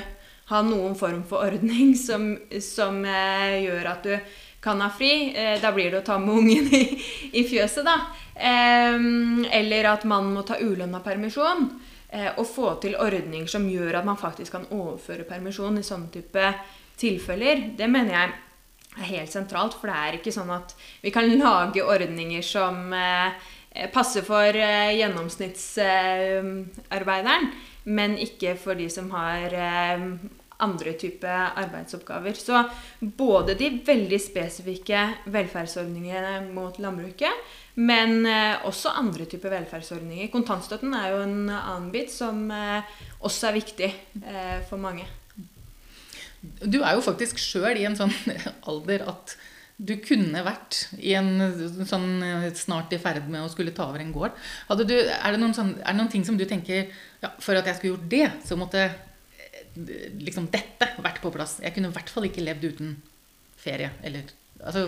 ha 0.49 0.61
noen 0.63 0.95
form 0.95 1.23
for 1.27 1.43
ordning 1.45 1.95
som, 2.07 2.33
som 2.61 3.03
eh, 3.05 3.59
gjør 3.65 3.91
at 3.91 4.07
du 4.07 4.35
kan 4.63 4.81
ha 4.81 4.89
fri. 4.89 5.33
Eh, 5.35 5.57
da 5.61 5.73
blir 5.75 5.91
det 5.91 6.03
å 6.03 6.07
ta 6.07 6.19
med 6.21 6.37
ungen 6.39 6.69
i, 6.73 6.83
i 7.35 7.43
fjøset, 7.47 7.83
da. 7.83 7.97
eller 8.39 9.89
at 9.91 10.07
mannen 10.09 10.33
må 10.37 10.45
ta 10.47 10.57
ulønna 10.63 11.03
permisjon. 11.03 11.67
Eh, 12.13 12.29
og 12.37 12.45
få 12.45 12.75
til 12.77 12.95
ordninger 13.01 13.49
som 13.49 13.65
gjør 13.65 13.97
at 13.97 14.05
man 14.05 14.19
faktisk 14.21 14.53
kan 14.53 14.67
overføre 14.69 15.25
permisjon 15.25 15.79
i 15.79 15.85
sånne 15.85 16.11
type 16.13 16.51
tilfeller. 17.01 17.71
Det 17.77 17.87
mener 17.89 18.13
jeg 18.13 18.33
er 18.97 19.03
helt 19.09 19.31
sentralt, 19.33 19.73
for 19.77 19.87
det 19.89 19.95
er 19.97 20.13
ikke 20.19 20.35
sånn 20.35 20.51
at 20.53 20.75
vi 21.03 21.11
kan 21.13 21.37
lage 21.41 21.83
ordninger 21.85 22.41
som 22.45 22.93
eh, 22.93 23.29
eh, 23.71 23.89
passer 23.93 24.21
for 24.27 24.53
eh, 24.53 24.97
gjennomsnittsarbeideren, 24.99 27.51
men 27.83 28.17
ikke 28.21 28.55
for 28.59 28.73
de 28.79 28.89
som 28.91 29.11
har 29.11 29.49
andre 30.63 30.93
type 30.95 31.27
arbeidsoppgaver. 31.27 32.33
Så 32.39 32.63
både 33.01 33.55
de 33.59 33.69
veldig 33.83 34.19
spesifikke 34.23 35.13
velferdsordningene 35.33 36.53
mot 36.55 36.79
landbruket, 36.79 37.33
men 37.83 38.25
også 38.63 38.89
andre 39.01 39.25
typer 39.27 39.49
velferdsordninger. 39.57 40.31
Kontantstøtten 40.31 40.93
er 40.95 41.09
jo 41.11 41.19
en 41.25 41.49
annen 41.49 41.91
bit 41.91 42.11
som 42.13 42.47
også 43.19 43.47
er 43.49 43.53
viktig 43.59 43.91
for 44.69 44.77
mange. 44.79 45.03
Du 46.43 46.81
er 46.81 46.97
jo 46.97 47.03
faktisk 47.05 47.39
sjøl 47.41 47.79
i 47.79 47.87
en 47.87 47.97
sånn 47.97 48.13
alder 48.69 49.05
at 49.11 49.35
du 49.83 49.95
kunne 49.99 50.43
vært 50.45 50.83
i 51.01 51.15
en 51.17 51.31
sånn 51.89 52.21
snart 52.55 52.93
i 52.93 52.99
ferd 53.01 53.25
med 53.31 53.41
å 53.41 53.49
skulle 53.51 53.73
ta 53.75 53.87
over 53.89 54.03
en 54.03 54.13
gård. 54.13 54.35
Du, 54.85 54.93
er, 54.93 55.33
det 55.33 55.39
noen 55.41 55.55
sånn, 55.57 55.73
er 55.81 55.89
det 55.89 55.97
noen 55.97 56.11
ting 56.13 56.23
som 56.27 56.37
du 56.37 56.45
tenker 56.47 56.85
ja, 57.23 57.31
For 57.41 57.57
at 57.57 57.67
jeg 57.67 57.79
skulle 57.79 57.95
gjort 57.95 58.11
det, 58.11 58.27
så 58.45 58.59
måtte 58.59 58.85
liksom 59.73 60.47
dette 60.53 60.91
vært 61.01 61.19
på 61.23 61.31
plass. 61.33 61.57
Jeg 61.63 61.73
kunne 61.75 61.89
i 61.89 61.95
hvert 61.95 62.11
fall 62.13 62.27
ikke 62.29 62.45
levd 62.45 62.69
uten 62.69 62.95
ferie. 63.59 63.89
Eller 64.05 64.29
altså 64.61 64.85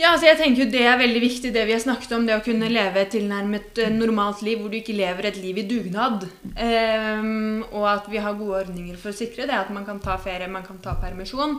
ja, 0.00 0.08
altså 0.08 0.30
jeg 0.30 0.38
tenker 0.40 0.64
jo 0.64 0.70
Det 0.72 0.82
er 0.88 0.98
veldig 1.00 1.20
viktig, 1.20 1.52
det 1.52 1.62
vi 1.68 1.74
har 1.74 1.82
snakket 1.82 2.14
om. 2.16 2.26
Det 2.26 2.38
å 2.38 2.44
kunne 2.44 2.70
leve 2.72 3.02
et 3.02 3.12
tilnærmet 3.12 3.80
normalt 3.92 4.40
liv 4.44 4.62
hvor 4.62 4.72
du 4.72 4.78
ikke 4.80 4.96
lever 4.96 5.28
et 5.28 5.38
liv 5.40 5.60
i 5.60 5.68
dugnad. 5.68 6.26
Um, 6.56 7.62
og 7.70 7.86
at 7.90 8.08
vi 8.10 8.20
har 8.22 8.38
gode 8.38 8.64
ordninger 8.64 8.96
for 9.00 9.12
å 9.12 9.16
sikre 9.16 9.46
det. 9.48 9.56
At 9.58 9.72
man 9.74 9.84
kan 9.88 10.00
ta 10.02 10.16
ferie, 10.20 10.48
man 10.50 10.64
kan 10.64 10.80
ta 10.82 10.96
permisjon. 11.00 11.58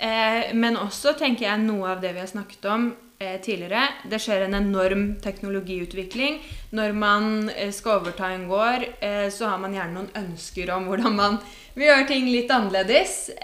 Uh, 0.00 0.52
men 0.56 0.78
også 0.80 1.12
tenker 1.18 1.46
jeg 1.46 1.64
noe 1.66 1.92
av 1.92 2.00
det 2.02 2.14
vi 2.16 2.22
har 2.22 2.30
snakket 2.30 2.64
om 2.72 2.86
uh, 2.90 3.36
tidligere. 3.44 3.84
Det 4.10 4.18
skjer 4.22 4.46
en 4.46 4.56
enorm 4.58 5.04
teknologiutvikling. 5.22 6.40
Når 6.74 6.96
man 6.96 7.50
uh, 7.50 7.68
skal 7.68 8.00
overta 8.00 8.32
en 8.32 8.48
gård, 8.48 8.88
så 9.34 9.52
har 9.52 9.60
man 9.60 9.76
gjerne 9.76 9.98
noen 9.98 10.24
ønsker 10.24 10.72
om 10.72 10.88
hvordan 10.88 11.20
man 11.20 11.36
vil 11.74 11.90
gjøre 11.90 12.08
ting 12.08 12.30
litt 12.30 12.50
annerledes. 12.54 13.34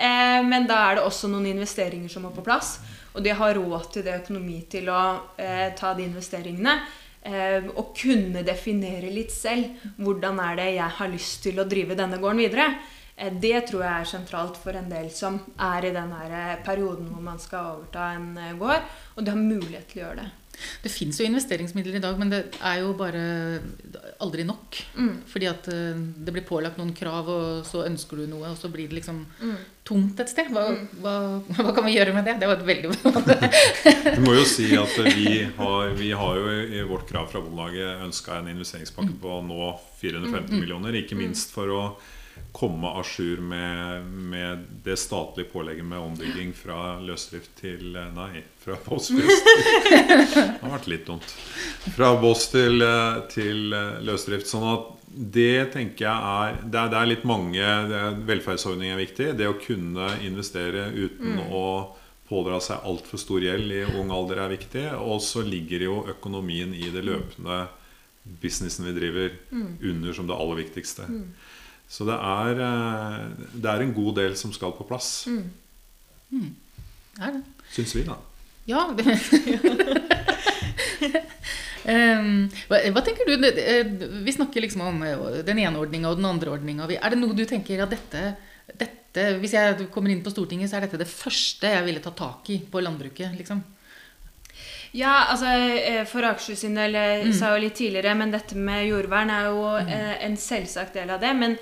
men 0.46 0.66
da 0.70 0.76
er 0.87 0.96
det 0.96 1.05
også 1.05 1.29
noen 1.29 1.48
investeringer 1.50 2.09
som 2.09 2.22
må 2.24 2.31
på 2.33 2.44
plass. 2.46 2.79
Og 3.14 3.24
de 3.24 3.34
har 3.34 3.58
råd 3.58 3.90
til 3.94 4.06
det 4.06 4.20
økonomi 4.22 4.60
til 4.70 4.90
å 4.92 5.02
eh, 5.40 5.68
ta 5.78 5.94
de 5.96 6.06
investeringene. 6.06 6.76
Eh, 7.20 7.66
og 7.74 7.92
kunne 7.98 8.44
definere 8.46 9.10
litt 9.12 9.32
selv 9.34 9.82
hvordan 10.00 10.40
er 10.40 10.56
det 10.56 10.70
jeg 10.78 10.96
har 11.00 11.12
lyst 11.12 11.42
til 11.44 11.60
å 11.60 11.68
drive 11.68 11.98
denne 11.98 12.20
gården 12.22 12.42
videre. 12.46 12.70
Eh, 13.20 13.32
det 13.32 13.66
tror 13.68 13.84
jeg 13.84 13.94
er 13.94 14.08
sentralt 14.08 14.60
for 14.60 14.76
en 14.76 14.88
del 14.90 15.10
som 15.14 15.40
er 15.60 15.90
i 15.90 15.94
den 15.94 16.12
eh, 16.16 16.54
perioden 16.64 17.10
hvor 17.12 17.24
man 17.24 17.40
skal 17.42 17.74
overta 17.76 18.12
en 18.16 18.30
eh, 18.38 18.56
gård. 18.58 18.86
Og 19.16 19.24
de 19.24 19.34
har 19.34 19.42
mulighet 19.42 19.90
til 19.90 20.00
å 20.00 20.06
gjøre 20.06 20.22
det. 20.22 20.30
Det 20.82 20.92
fins 20.92 21.18
jo 21.20 21.26
investeringsmidler 21.26 21.98
i 21.98 22.02
dag, 22.02 22.18
men 22.20 22.30
det 22.32 22.40
er 22.58 22.80
jo 22.82 22.92
bare 22.98 23.22
aldri 24.20 24.44
nok. 24.44 24.78
Mm. 24.96 25.12
Fordi 25.30 25.48
at 25.50 25.68
eh, 25.72 25.96
det 25.96 26.34
blir 26.34 26.46
pålagt 26.46 26.80
noen 26.80 26.92
krav, 26.96 27.28
og 27.28 27.66
så 27.68 27.84
ønsker 27.88 28.20
du 28.20 28.26
noe, 28.30 28.52
og 28.52 28.58
så 28.60 28.70
blir 28.72 28.90
det 28.90 29.00
liksom 29.00 29.22
mm. 29.40 29.56
tomt 29.88 30.20
et 30.20 30.32
sted. 30.32 30.52
Hva, 30.52 30.66
mm. 30.74 30.86
hva, 31.00 31.16
hva, 31.62 31.74
kan 31.76 31.88
vi 31.88 31.96
gjøre 31.96 32.14
med 32.16 32.28
det? 32.28 32.36
Det 32.42 32.50
var 32.50 32.60
et 32.60 32.68
veldig 32.68 32.92
Du 34.18 34.22
må 34.26 34.36
jo 34.36 34.46
si 34.48 34.70
at 34.76 34.96
vi 35.08 35.42
har, 35.56 35.92
vi 35.98 36.14
har 36.22 36.40
jo 36.40 36.54
i 36.80 36.86
vårt 36.88 37.08
krav 37.10 37.30
fra 37.32 37.42
Bondelaget 37.44 38.06
ønska 38.06 38.40
en 38.40 38.52
investeringspakke 38.54 39.14
mm. 39.16 39.20
på 39.24 39.42
nå 39.48 39.74
450 40.02 40.48
mm. 40.48 40.56
millioner. 40.60 41.02
Ikke 41.02 41.18
minst 41.18 41.54
for 41.56 41.76
å 41.76 41.84
komme 42.53 42.88
à 42.88 43.03
jour 43.03 43.40
med, 43.40 44.05
med, 44.05 44.64
det 44.85 44.96
statlige 44.96 45.48
pålegget 45.53 45.85
med 45.85 45.98
ombygging 45.98 46.53
fra 46.57 46.98
løsdrift 47.00 47.53
til 47.61 47.96
eh, 47.96 48.09
Nei, 48.14 48.42
fra 48.61 48.76
Boss-drift. 48.85 49.50
det 49.90 50.61
har 50.62 50.74
vært 50.74 50.88
litt 50.90 51.07
dumt. 51.09 51.35
Fra 51.96 52.14
Bås 52.20 52.48
til, 52.53 52.83
eh, 52.85 53.20
til 53.33 53.72
eh, 53.76 54.00
løsdrift. 54.05 54.50
Sånn 54.50 54.66
at 54.72 54.90
det 55.11 55.72
tenker 55.74 56.07
jeg 56.07 56.33
er 56.33 56.61
Det 56.62 56.79
er, 56.79 56.90
det 56.92 56.98
er 57.00 57.09
litt 57.11 57.24
mange 57.26 57.70
Velferdsordninger 58.29 58.94
er 58.94 59.00
viktig. 59.00 59.33
Det 59.40 59.48
å 59.50 59.59
kunne 59.59 60.12
investere 60.26 60.90
uten 60.94 61.40
mm. 61.40 61.48
å 61.50 61.66
pådra 62.31 62.61
seg 62.62 62.87
altfor 62.87 63.18
stor 63.18 63.42
gjeld 63.42 63.74
i 63.74 63.83
ung 63.98 64.12
alder 64.14 64.44
er 64.44 64.55
viktig. 64.55 64.87
Og 65.03 65.18
så 65.24 65.42
ligger 65.46 65.87
jo 65.88 66.00
økonomien 66.14 66.76
i 66.76 66.92
det 66.94 67.03
løpende 67.07 67.64
businessen 68.22 68.87
vi 68.87 68.92
driver, 68.92 69.33
mm. 69.50 69.79
under 69.83 70.12
som 70.12 70.29
det 70.29 70.37
aller 70.37 70.61
viktigste. 70.61 71.07
Mm. 71.09 71.33
Så 71.90 72.07
det 72.07 72.14
er, 72.14 72.61
eh, 72.62 73.22
det 73.59 73.66
er, 73.66 73.83
en 73.83 73.94
god 73.94 74.14
del 74.20 74.37
som 74.38 74.53
skal 74.55 74.70
på 74.76 74.87
plass. 74.87 75.26
Mm. 75.26 75.50
Mm. 76.31 76.50
Er 77.18 77.33
det? 77.35 77.40
Syns 77.74 77.94
vi, 77.96 78.05
da. 78.07 78.14
Ja. 78.70 78.85
um, 81.90 82.46
hva, 82.70 82.79
hva, 82.94 83.03
tenker 83.03 83.26
du? 83.26 83.35
Eh, 83.50 83.90
vi 84.22 84.37
snakker 84.37 84.62
liksom 84.62 84.85
om 84.87 85.03
eh, 85.03 85.42
den 85.46 85.59
ene 85.64 85.83
ordninga 85.83 86.12
og 86.12 86.20
den 86.20 86.31
andre 86.31 86.55
ordninga. 86.55 86.87
Er 86.94 87.11
det 87.11 87.18
noe 87.18 87.35
du 87.35 87.42
tenker 87.42 87.83
at 87.83 87.90
dette, 87.96 88.22
dette, 88.70 89.26
Hvis 89.42 89.57
jeg 89.59 89.90
kommer 89.90 90.14
inn 90.14 90.22
på 90.22 90.31
Stortinget, 90.31 90.70
så 90.70 90.79
er 90.79 90.87
dette 90.87 91.03
det 91.03 91.11
første 91.11 91.74
jeg 91.74 91.83
ville 91.88 92.05
ta 92.05 92.14
tak 92.14 92.46
i 92.55 92.61
på 92.62 92.87
landbruket? 92.87 93.35
liksom? 93.35 93.64
Ja, 94.94 95.31
altså 95.31 95.50
for 96.11 96.26
Akershus 96.26 96.62
sin 96.62 96.79
del, 96.79 96.94
mm. 97.26 97.35
sa 97.35 97.50
jeg 97.50 97.59
jo 97.59 97.64
litt 97.66 97.76
tidligere, 97.79 98.14
men 98.18 98.31
dette 98.35 98.59
med 98.59 98.87
jordvern 98.88 99.31
er 99.35 99.50
jo 99.50 99.61
mm. 99.87 99.92
en 100.26 100.38
selvsagt 100.38 100.94
del 100.98 101.11
av 101.14 101.22
det. 101.22 101.31
Men 101.38 101.59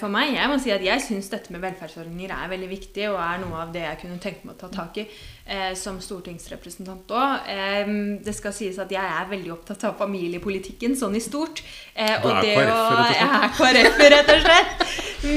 for 0.00 0.10
meg, 0.10 0.32
jeg 0.34 0.50
må 0.50 0.56
si 0.58 0.72
at 0.74 0.82
jeg 0.82 1.02
syns 1.04 1.28
dette 1.30 1.52
med 1.54 1.62
velferdsordninger 1.62 2.32
er 2.34 2.50
veldig 2.50 2.68
viktig, 2.70 3.04
og 3.12 3.20
er 3.22 3.38
noe 3.44 3.60
av 3.62 3.70
det 3.74 3.84
jeg 3.84 4.00
kunne 4.00 4.18
tenke 4.22 4.48
meg 4.48 4.56
å 4.56 4.60
ta 4.64 4.70
tak 4.72 4.96
i 4.98 5.04
eh, 5.04 5.72
som 5.78 5.98
stortingsrepresentant 6.02 7.12
òg. 7.14 7.46
Eh, 7.50 7.92
det 8.24 8.34
skal 8.36 8.54
sies 8.56 8.78
at 8.82 8.92
jeg 8.92 9.02
er 9.02 9.30
veldig 9.30 9.52
opptatt 9.54 9.86
av 9.88 9.96
familiepolitikken 10.00 10.96
sånn 10.98 11.16
i 11.18 11.22
stort. 11.22 11.62
Eh, 11.94 12.14
du 12.22 12.28
er 12.32 12.42
KrF, 12.42 12.66
rett 12.66 12.74
og 12.74 12.90
slett? 12.98 13.16
Jeg 13.22 13.30
er 13.38 13.54
KrF, 13.58 14.02
rett 14.16 14.34
og 14.34 14.44
slett. 14.46 14.84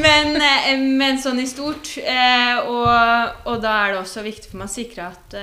Men, 0.01 0.33
eh, 0.41 0.83
men 1.01 1.21
sånn 1.21 1.41
i 1.41 1.47
stort. 1.49 1.95
Eh, 2.01 2.65
og, 2.65 2.89
og, 3.45 3.55
da 3.63 3.77
er 3.83 3.95
det 3.95 4.01
også 4.01 4.25
viktig 4.25 4.51
for 4.51 4.61
meg 4.61 4.71
å 4.71 4.75
sikre 4.75 5.09
at 5.11 5.39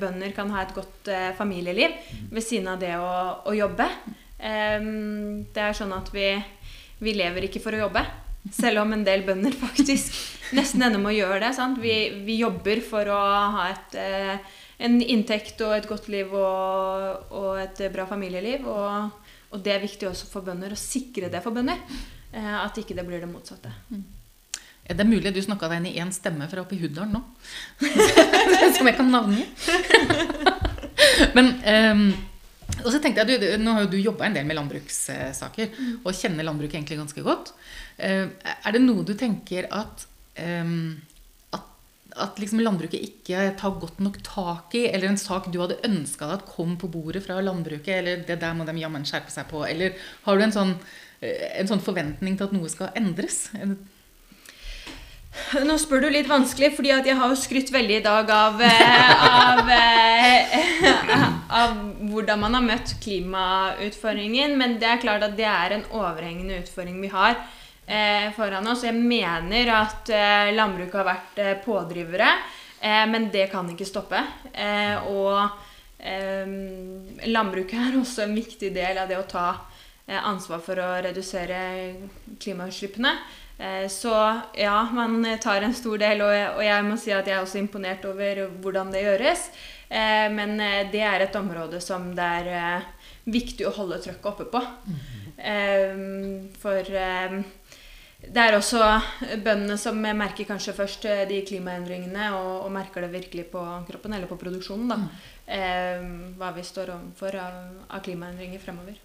bønder 0.00 0.34
kan 0.36 0.52
ha 0.54 0.64
et 0.64 0.74
godt 0.76 1.10
familieliv 1.38 1.94
ved 2.32 2.44
siden 2.44 2.72
av 2.72 2.80
det 2.80 2.94
å, 2.96 3.14
å 3.44 3.56
jobbe. 3.56 3.88
det 4.38 5.62
er 5.62 5.76
sånn 5.76 5.92
at 5.96 6.10
vi 6.12 6.26
vi 7.02 7.14
lever 7.16 7.48
ikke 7.48 7.62
for 7.62 7.76
å 7.76 7.86
jobbe. 7.86 8.04
Selv 8.52 8.82
om 8.82 8.92
en 8.92 9.04
del 9.06 9.24
bønder 9.24 9.54
faktisk 9.64 10.12
nesten 10.56 10.84
ender 10.84 11.00
med 11.00 11.14
å 11.14 11.18
gjøre 11.18 11.40
det. 11.46 11.68
Vi, 11.80 11.94
vi, 12.26 12.38
jobber 12.42 12.82
for 12.84 13.10
å 13.12 13.20
ha 13.58 13.68
et, 13.72 13.96
eh, 14.00 14.58
en 14.84 14.98
inntekt 15.00 15.62
og 15.64 15.76
et 15.76 15.88
godt 15.88 16.10
liv 16.12 16.34
og, 16.34 17.30
og 17.34 17.62
et 17.62 17.86
bra 17.94 18.08
familieliv. 18.10 18.66
Og, 18.68 19.30
og, 19.50 19.62
det 19.64 19.76
er 19.76 19.84
viktig 19.84 20.10
også 20.10 20.28
for 20.30 20.46
bønder 20.46 20.74
å 20.74 20.80
sikre 20.80 21.32
det 21.32 21.42
for 21.44 21.56
bønder. 21.56 21.80
Eh, 22.34 22.52
at 22.60 22.76
ikke 22.80 22.96
det 22.98 23.06
blir 23.08 23.24
det 23.24 23.30
motsatte. 23.30 23.72
Mm. 23.90 24.04
Er 24.84 24.98
det 24.98 25.08
mulig 25.08 25.32
du 25.32 25.40
snakka 25.40 25.70
deg 25.70 25.80
inn 25.80 25.88
i 25.94 25.96
én 26.02 26.12
stemme 26.12 26.44
fra 26.50 26.60
oppe 26.60 26.76
i 26.76 26.82
Huddalen 26.82 27.16
nå? 27.16 27.22
Som 28.76 28.90
jeg 28.90 28.98
kan 28.98 29.08
navngi? 29.08 29.46
Men 31.32 31.54
um, 31.64 32.02
og 32.82 32.90
så 32.90 33.00
tenkte 33.02 33.22
jeg, 33.22 33.40
du, 33.40 33.46
Nå 33.62 33.76
har 33.76 33.84
jo 33.84 33.92
du 33.94 34.00
jobba 34.00 34.26
en 34.26 34.36
del 34.36 34.48
med 34.48 34.58
landbrukssaker 34.58 35.70
mm. 35.74 35.92
og 36.02 36.16
kjenner 36.16 36.46
landbruket 36.46 36.80
egentlig 36.80 36.98
ganske 37.00 37.24
godt. 37.26 37.52
Eh, 37.96 38.26
er 38.26 38.74
det 38.74 38.82
noe 38.82 39.06
du 39.06 39.14
tenker 39.18 39.68
at, 39.74 40.06
at, 40.34 41.70
at 42.26 42.42
liksom 42.42 42.62
landbruket 42.64 43.06
ikke 43.06 43.46
tar 43.60 43.78
godt 43.82 44.02
nok 44.02 44.20
tak 44.26 44.74
i? 44.78 44.86
Eller 44.90 45.12
en 45.12 45.20
sak 45.20 45.50
du 45.52 45.60
hadde 45.62 45.80
ønska 45.86 46.28
deg 46.28 46.42
at 46.42 46.50
kom 46.50 46.76
på 46.80 46.90
bordet 46.90 47.24
fra 47.26 47.38
landbruket? 47.44 47.94
Eller 48.00 48.26
det 48.26 48.40
der 48.42 48.58
må 48.58 48.66
de 48.66 48.76
jammen 48.82 49.06
skjerpe 49.08 49.32
seg 49.34 49.48
på? 49.52 49.62
Eller 49.68 49.98
har 50.26 50.38
du 50.38 50.46
en 50.46 50.56
sånn, 50.58 50.76
eh, 51.20 51.50
en 51.60 51.70
sånn 51.70 51.84
forventning 51.84 52.38
til 52.38 52.48
at 52.48 52.56
noe 52.56 52.72
skal 52.72 52.94
endres? 52.98 53.44
Nå 55.66 55.74
spør 55.82 56.04
du 56.04 56.08
litt 56.14 56.28
vanskelig, 56.30 56.72
fordi 56.76 56.92
jeg 56.92 57.16
har 57.18 57.30
jo 57.30 57.38
skrytt 57.38 57.72
veldig 57.74 57.96
i 57.98 58.04
dag 58.04 58.30
av, 58.30 58.60
av, 58.62 59.24
av, 59.30 59.70
eh, 59.74 61.26
av, 61.62 61.74
hvordan 62.10 62.42
man 62.42 62.54
har 62.58 62.64
møtt 62.64 62.94
klimautfordringen. 63.02 64.54
Men 64.58 64.78
det 64.82 64.90
er 64.90 65.02
klart 65.02 65.26
at 65.26 65.36
det 65.38 65.48
er 65.50 65.76
en 65.76 65.86
overhengende 65.90 66.60
utfordring 66.62 67.00
vi 67.02 67.10
har 67.12 67.34
eh, 67.34 68.30
foran 68.36 68.70
oss. 68.70 68.86
Jeg 68.86 68.94
mener 68.94 69.72
at 69.74 70.10
eh, 70.14 70.54
landbruket 70.54 71.00
har 71.00 71.10
vært 71.10 71.42
eh, 71.42 71.54
pådrivere, 71.66 72.30
eh, 72.80 73.04
men 73.10 73.30
det 73.34 73.48
kan 73.52 73.70
ikke 73.70 73.90
stoppe. 73.90 74.22
og 75.10 75.62
landbruket 77.32 77.78
er 77.80 77.94
også 77.96 78.26
en 78.26 78.34
viktig 78.36 78.68
del 78.74 78.98
av 79.00 79.08
det 79.08 79.16
å 79.16 79.24
ta 79.24 79.46
ansvar 80.28 80.60
for 80.60 80.76
å 80.76 80.88
redusere 81.00 81.56
klimautslippene. 82.42 83.14
Eh, 83.58 83.88
så 83.88 84.40
ja, 84.54 84.88
man 84.92 85.38
tar 85.42 85.62
en 85.62 85.74
stor 85.74 85.98
del, 85.98 86.22
og 86.24 86.62
jeg 86.64 86.86
må 86.86 86.98
si 86.98 87.12
at 87.14 87.26
jeg 87.28 87.36
er 87.36 87.44
også 87.44 87.60
imponert 87.60 88.04
over 88.08 88.46
hvordan 88.62 88.92
det 88.94 89.04
gjøres. 89.04 89.48
Eh, 89.88 90.28
men 90.34 90.58
eh, 90.60 90.86
det 90.92 91.04
er 91.06 91.24
et 91.26 91.36
område 91.38 91.80
som 91.82 92.10
det 92.16 92.30
er 92.50 92.88
viktig 93.24 93.68
å 93.68 93.76
holde 93.76 94.00
trøkket 94.02 94.32
oppe 94.32 94.48
på. 94.52 94.64
For 96.60 96.90
det 98.24 98.40
er 98.40 98.56
også 98.56 98.80
bøndene 99.44 99.76
som 99.80 99.98
merker 100.00 100.46
kanskje 100.48 100.74
først 100.76 101.06
de 101.28 101.40
klimaendringene, 101.48 102.30
og, 102.36 102.66
og 102.66 102.74
merker 102.74 103.04
det 103.04 103.14
virkelig 103.14 103.46
på 103.52 103.62
kroppen, 103.88 104.16
eller 104.16 104.30
på 104.30 104.38
produksjonen, 104.40 104.92
da. 104.92 104.98
Eh, 105.44 106.04
hva 106.38 106.52
vi 106.56 106.64
står 106.64 106.94
overfor 106.94 107.36
av, 107.40 107.58
av 107.88 108.04
klimaendringer 108.04 108.62
fremover. 108.62 109.00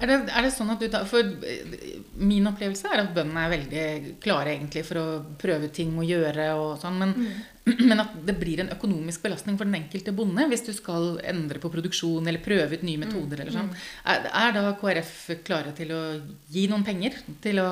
Er 0.00 0.08
det, 0.08 0.16
er 0.32 0.46
det, 0.46 0.50
sånn 0.54 0.72
at 0.72 0.80
du 0.80 0.88
da, 0.88 1.02
For 1.08 1.20
eh, 1.44 1.78
min 2.20 2.48
opplevelse 2.48 2.88
er 2.88 3.02
at 3.02 3.14
bøndene 3.16 3.44
er 3.44 3.54
veldig 3.54 3.86
klare 4.22 4.54
egentlig 4.54 4.84
for 4.88 5.00
å 5.00 5.06
prøve 5.40 5.68
ting 5.74 5.92
og 6.00 6.08
gjøre 6.08 6.46
og 6.56 6.70
sånn, 6.80 6.96
men, 7.02 7.12
mm. 7.16 7.40
men, 7.90 8.00
at 8.00 8.14
det 8.26 8.36
blir 8.40 8.62
en 8.62 8.72
økonomisk 8.72 9.26
belastning 9.26 9.58
for 9.60 9.68
den 9.68 9.76
enkelte 9.82 10.14
bonde 10.16 10.46
hvis 10.48 10.64
du 10.66 10.72
skal 10.76 11.18
endre 11.28 11.60
på 11.60 11.72
produksjon 11.72 12.24
eller 12.24 12.40
prøve 12.44 12.78
ut 12.78 12.86
nye 12.86 12.96
mm. 12.96 13.04
metoder 13.04 13.44
eller 13.44 13.56
sånn. 13.58 13.68
Mm. 13.68 13.84
Er, 14.14 14.30
er, 14.42 14.56
da 14.56 14.72
KrF 14.80 15.14
klare 15.44 15.76
til 15.76 15.92
å 15.96 16.02
gi 16.48 16.64
noen 16.70 16.86
penger 16.86 17.20
å, 17.60 17.70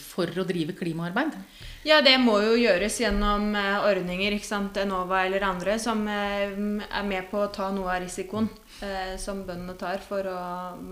for 0.00 0.32
å 0.40 0.48
drive 0.48 0.76
klimaarbeid? 0.80 1.36
Ja, 1.84 2.00
det 2.00 2.16
må 2.22 2.38
jo 2.40 2.56
gjøres 2.56 2.96
gjennom 3.02 3.50
eh, 3.60 3.84
ordninger, 3.84 4.38
ikke 4.38 4.48
sant, 4.48 4.80
Enova 4.80 5.26
eller 5.28 5.44
andre, 5.44 5.76
som 5.82 6.06
eh, 6.08 6.48
er 6.88 7.04
med 7.04 7.28
på 7.28 7.44
å 7.44 7.52
ta 7.52 7.68
noe 7.74 7.92
av 7.92 8.00
risikoen 8.06 8.48
eh, 8.84 9.16
som 9.20 9.42
bøndene 9.48 9.76
tar 9.80 10.04
for 10.04 10.28
å 10.28 10.40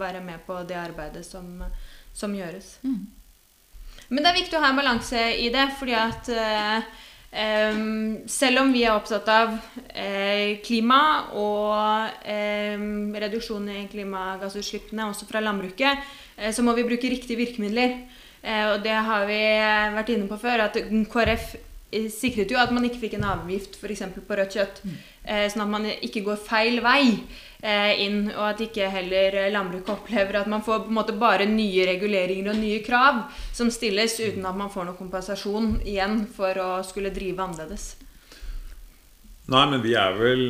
være 0.00 0.24
med 0.24 0.42
på 0.46 0.58
det 0.68 0.78
arbeidet 0.80 1.24
som, 1.28 1.60
som 2.16 2.34
gjøres. 2.34 2.78
Mm. 2.82 3.02
Men 4.12 4.24
det 4.24 4.32
er 4.32 4.40
viktig 4.40 4.58
å 4.58 4.64
ha 4.64 4.72
en 4.72 4.80
balanse 4.80 5.22
i 5.40 5.48
det, 5.52 5.68
fordi 5.78 5.96
at 5.96 6.32
eh, 6.32 6.92
Um, 7.32 8.28
selv 8.28 8.60
om 8.60 8.74
vi 8.74 8.82
er 8.84 8.92
opptatt 8.92 9.28
av 9.32 9.54
eh, 9.96 10.58
klima 10.60 11.30
og 11.40 12.26
eh, 12.28 12.76
reduksjon 13.24 13.70
i 13.72 13.86
klimagassutslippene 13.88 15.06
også 15.08 15.24
fra 15.30 15.40
landbruket, 15.40 16.02
eh, 16.36 16.52
så 16.52 16.60
må 16.60 16.74
vi 16.76 16.84
bruke 16.84 17.08
riktige 17.08 17.40
virkemidler. 17.40 18.02
Eh, 18.42 18.66
og 18.74 18.84
det 18.84 18.98
har 19.08 19.24
vi 19.30 19.38
eh, 19.48 19.94
vært 19.96 20.12
inne 20.12 20.28
på 20.28 20.36
før, 20.44 20.66
at 20.66 20.76
KrF 21.08 21.54
sikret 22.12 22.52
jo 22.52 22.60
at 22.60 22.72
man 22.72 22.84
ikke 22.84 23.00
fikk 23.00 23.16
en 23.16 23.30
avgift 23.30 23.80
f.eks. 23.80 24.04
på 24.12 24.36
rødt 24.36 24.58
kjøtt. 24.58 24.84
Mm. 24.84 25.00
Sånn 25.52 25.64
at 25.64 25.70
man 25.70 25.84
ikke 25.92 26.22
går 26.24 26.38
feil 26.40 26.80
vei 26.84 27.02
inn, 27.62 28.24
og 28.32 28.42
at 28.48 28.62
ikke 28.64 28.88
heller 28.90 29.36
landbruket 29.54 29.92
opplever 29.96 30.40
at 30.40 30.48
man 30.50 30.64
får 30.66 30.88
måte 30.90 31.14
bare 31.14 31.46
nye 31.46 31.86
reguleringer 31.92 32.50
og 32.50 32.58
nye 32.58 32.80
krav 32.82 33.20
som 33.54 33.70
stilles, 33.70 34.18
uten 34.18 34.46
at 34.48 34.58
man 34.58 34.72
får 34.72 34.88
noe 34.88 34.98
kompensasjon 34.98 35.76
igjen 35.86 36.24
for 36.34 36.58
å 36.58 36.70
skulle 36.86 37.14
drive 37.14 37.44
annerledes. 37.44 37.92
Nei, 39.50 39.64
men 39.70 39.82
vi 39.82 39.94
er 39.98 40.14
vel 40.16 40.44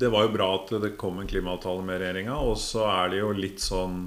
Det 0.00 0.08
var 0.12 0.26
jo 0.26 0.34
bra 0.34 0.48
at 0.58 0.72
det 0.82 0.94
kom 1.00 1.18
en 1.20 1.28
klimaavtale 1.28 1.82
med 1.84 2.00
regjeringa. 2.00 2.36
Og 2.44 2.56
så 2.60 2.86
er 2.88 3.12
det 3.12 3.20
jo 3.20 3.32
litt 3.36 3.60
sånn 3.64 4.02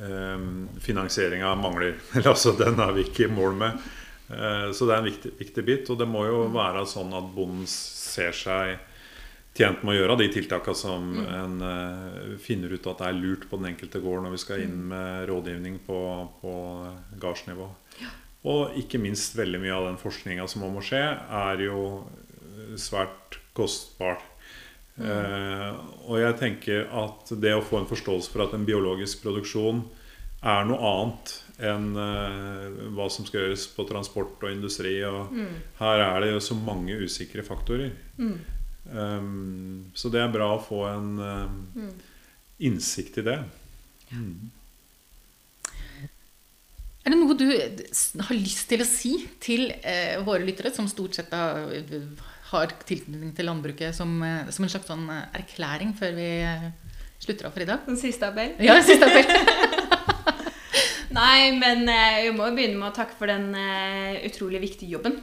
eh, 0.00 0.46
Finansieringa 0.84 1.54
mangler. 1.60 1.98
Eller 2.14 2.32
altså, 2.32 2.54
den 2.58 2.80
er 2.80 2.94
vi 2.96 3.06
ikke 3.08 3.26
i 3.26 3.32
mål 3.32 3.56
med. 3.60 3.84
Eh, 4.28 4.68
så 4.72 4.88
det 4.88 4.94
er 4.94 5.02
en 5.02 5.08
viktig, 5.08 5.34
viktig, 5.40 5.64
bit. 5.66 5.92
Og 5.92 6.00
det 6.00 6.08
må 6.08 6.24
jo 6.28 6.44
være 6.54 6.86
sånn 6.88 7.12
at 7.16 7.30
bonden 7.36 7.68
ser 7.70 8.36
seg 8.36 8.76
tjent 9.54 9.84
med 9.84 9.94
å 9.94 9.98
gjøre 9.98 10.18
de 10.18 10.28
tiltakene 10.34 10.78
som 10.78 11.06
mm. 11.14 11.30
en 11.38 11.56
uh, 11.62 12.34
finner 12.42 12.74
ut 12.74 12.90
at 12.90 13.00
det 13.00 13.08
er 13.08 13.20
lurt 13.20 13.46
på 13.50 13.60
den 13.60 13.70
enkelte 13.70 14.02
gård 14.02 14.24
når 14.24 14.34
vi 14.34 14.42
skal 14.42 14.64
inn 14.64 14.76
mm. 14.80 14.90
med 14.90 15.24
rådgivning 15.30 15.80
på, 15.86 16.00
på 16.42 16.54
gardsnivå. 17.22 17.70
Ja. 18.02 18.12
Og 18.50 18.76
ikke 18.76 19.00
minst 19.00 19.38
veldig 19.38 19.62
mye 19.62 19.76
av 19.76 19.88
den 19.88 20.00
forskninga 20.00 20.44
som 20.50 20.66
må 20.68 20.82
skje, 20.84 21.00
er 21.16 21.64
jo 21.64 22.04
svært 22.80 23.38
kostbar. 23.56 24.18
Uh, 24.94 25.74
og 26.06 26.20
jeg 26.20 26.38
tenker 26.38 26.84
at 26.94 27.32
det 27.42 27.54
å 27.56 27.64
få 27.64 27.80
en 27.80 27.88
forståelse 27.90 28.30
for 28.30 28.44
at 28.44 28.52
en 28.54 28.66
biologisk 28.66 29.24
produksjon 29.24 29.80
er 30.44 30.68
noe 30.68 30.90
annet 30.90 31.32
enn 31.64 31.88
uh, 31.96 32.90
hva 32.94 33.06
som 33.10 33.26
skal 33.26 33.46
gjøres 33.46 33.68
på 33.74 33.86
transport 33.88 34.42
og 34.42 34.52
industri. 34.52 34.96
Og 35.08 35.32
mm. 35.32 35.54
Her 35.80 36.04
er 36.04 36.20
det 36.22 36.34
jo 36.34 36.44
så 36.50 36.58
mange 36.58 36.98
usikre 37.06 37.46
faktorer. 37.46 37.94
Mm. 38.18 38.36
Um, 38.90 39.90
så 39.96 40.10
det 40.12 40.20
er 40.20 40.34
bra 40.34 40.50
å 40.54 40.62
få 40.62 40.82
en 40.90 41.14
um, 41.20 41.88
innsikt 42.58 43.22
i 43.22 43.26
det. 43.30 43.38
Mm. 44.12 44.50
Er 47.04 47.12
det 47.12 47.18
noe 47.20 47.36
du 47.36 47.48
har 47.48 48.36
lyst 48.36 48.68
til 48.70 48.84
å 48.84 48.88
si 48.88 49.16
til 49.42 49.66
uh, 49.72 50.20
våre 50.24 50.44
lyttere, 50.44 50.72
som 50.72 50.88
stort 50.88 51.16
sett 51.16 51.32
har 51.34 51.68
har 52.54 52.72
tilknytning 52.86 53.34
til 53.36 53.48
landbruket 53.48 53.96
som, 53.96 54.16
eh, 54.22 54.50
som 54.54 54.66
en 54.66 54.72
slags 54.72 54.90
sånn 54.90 55.06
eh, 55.10 55.26
erklæring 55.40 55.94
før 55.98 56.16
vi 56.18 56.30
eh, 56.44 56.68
slutter 57.22 57.48
av 57.48 57.54
for 57.54 57.64
i 57.64 57.68
dag? 57.68 57.86
Den 57.88 58.00
siste 58.00 58.28
appell? 58.28 58.54
Ja, 58.62 58.78
den 58.78 58.88
siste 58.88 59.08
appell. 59.08 59.26
Nei, 61.18 61.54
men 61.54 61.86
vi 61.86 62.30
må 62.34 62.48
begynne 62.56 62.80
med 62.80 62.88
å 62.88 62.96
takke 62.96 63.14
for 63.14 63.30
den 63.30 63.52
utrolig 64.26 64.58
viktige 64.64 64.96
jobben 64.96 65.20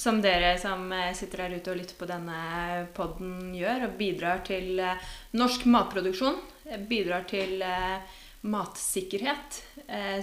som 0.00 0.22
dere 0.24 0.54
som 0.60 0.88
sitter 1.16 1.44
her 1.44 1.56
ute 1.58 1.72
og 1.72 1.80
lytter 1.80 1.98
på 1.98 2.08
denne 2.08 2.40
poden 2.96 3.52
gjør, 3.52 3.86
og 3.86 3.98
bidrar 3.98 4.40
til 4.46 4.80
norsk 5.36 5.66
matproduksjon. 5.68 6.38
Bidrar 6.88 7.26
til 7.28 7.60
matsikkerhet, 8.40 9.58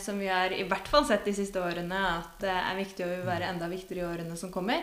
som 0.02 0.18
vi 0.18 0.32
har 0.32 0.56
i 0.56 0.66
hvert 0.66 0.90
fall 0.90 1.06
sett 1.06 1.28
de 1.28 1.36
siste 1.38 1.62
årene 1.62 2.00
at 2.16 2.40
det 2.42 2.56
er 2.56 2.80
viktig 2.80 3.06
og 3.06 3.12
vil 3.12 3.28
være 3.28 3.52
enda 3.52 3.70
viktigere 3.70 4.02
i 4.02 4.10
årene 4.16 4.40
som 4.40 4.50
kommer. 4.54 4.82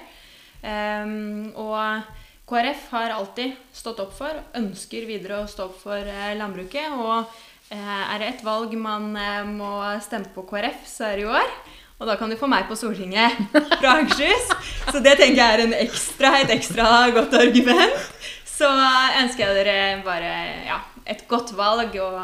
Um, 0.62 1.50
og 1.58 2.04
KrF 2.48 2.90
har 2.90 3.10
alltid 3.10 3.52
stått 3.72 4.00
opp 4.04 4.12
for, 4.16 4.36
ønsker 4.56 5.06
videre 5.08 5.40
å 5.40 5.48
stå 5.48 5.68
opp 5.70 5.78
for 5.80 5.96
eh, 5.96 6.34
landbruket. 6.36 6.92
Og 6.92 7.24
eh, 7.72 8.02
er 8.04 8.20
det 8.20 8.28
et 8.28 8.44
valg 8.44 8.74
man 8.76 9.14
eh, 9.16 9.46
må 9.48 9.78
stemme 10.04 10.28
på 10.34 10.44
KrF, 10.50 10.82
så 10.88 11.08
er 11.08 11.16
det 11.16 11.24
i 11.24 11.30
år. 11.32 11.54
Og 12.02 12.08
da 12.10 12.16
kan 12.18 12.30
du 12.30 12.36
få 12.38 12.48
meg 12.50 12.66
på 12.66 12.76
Stortinget 12.78 13.36
fra 13.80 13.98
Akershus. 14.00 14.48
Så 14.90 15.00
det 15.04 15.14
tenker 15.20 15.38
jeg 15.40 15.66
er 15.66 15.76
ekstra, 15.84 16.32
et 16.42 16.50
ekstra 16.56 16.88
godt 17.14 17.36
argument. 17.38 18.08
Så 18.54 18.68
ønsker 19.22 19.46
jeg 19.46 19.58
dere 19.60 19.76
bare 20.06 20.32
ja, 20.66 20.80
et 21.10 21.24
godt 21.30 21.54
valg 21.58 21.94
og, 22.02 22.18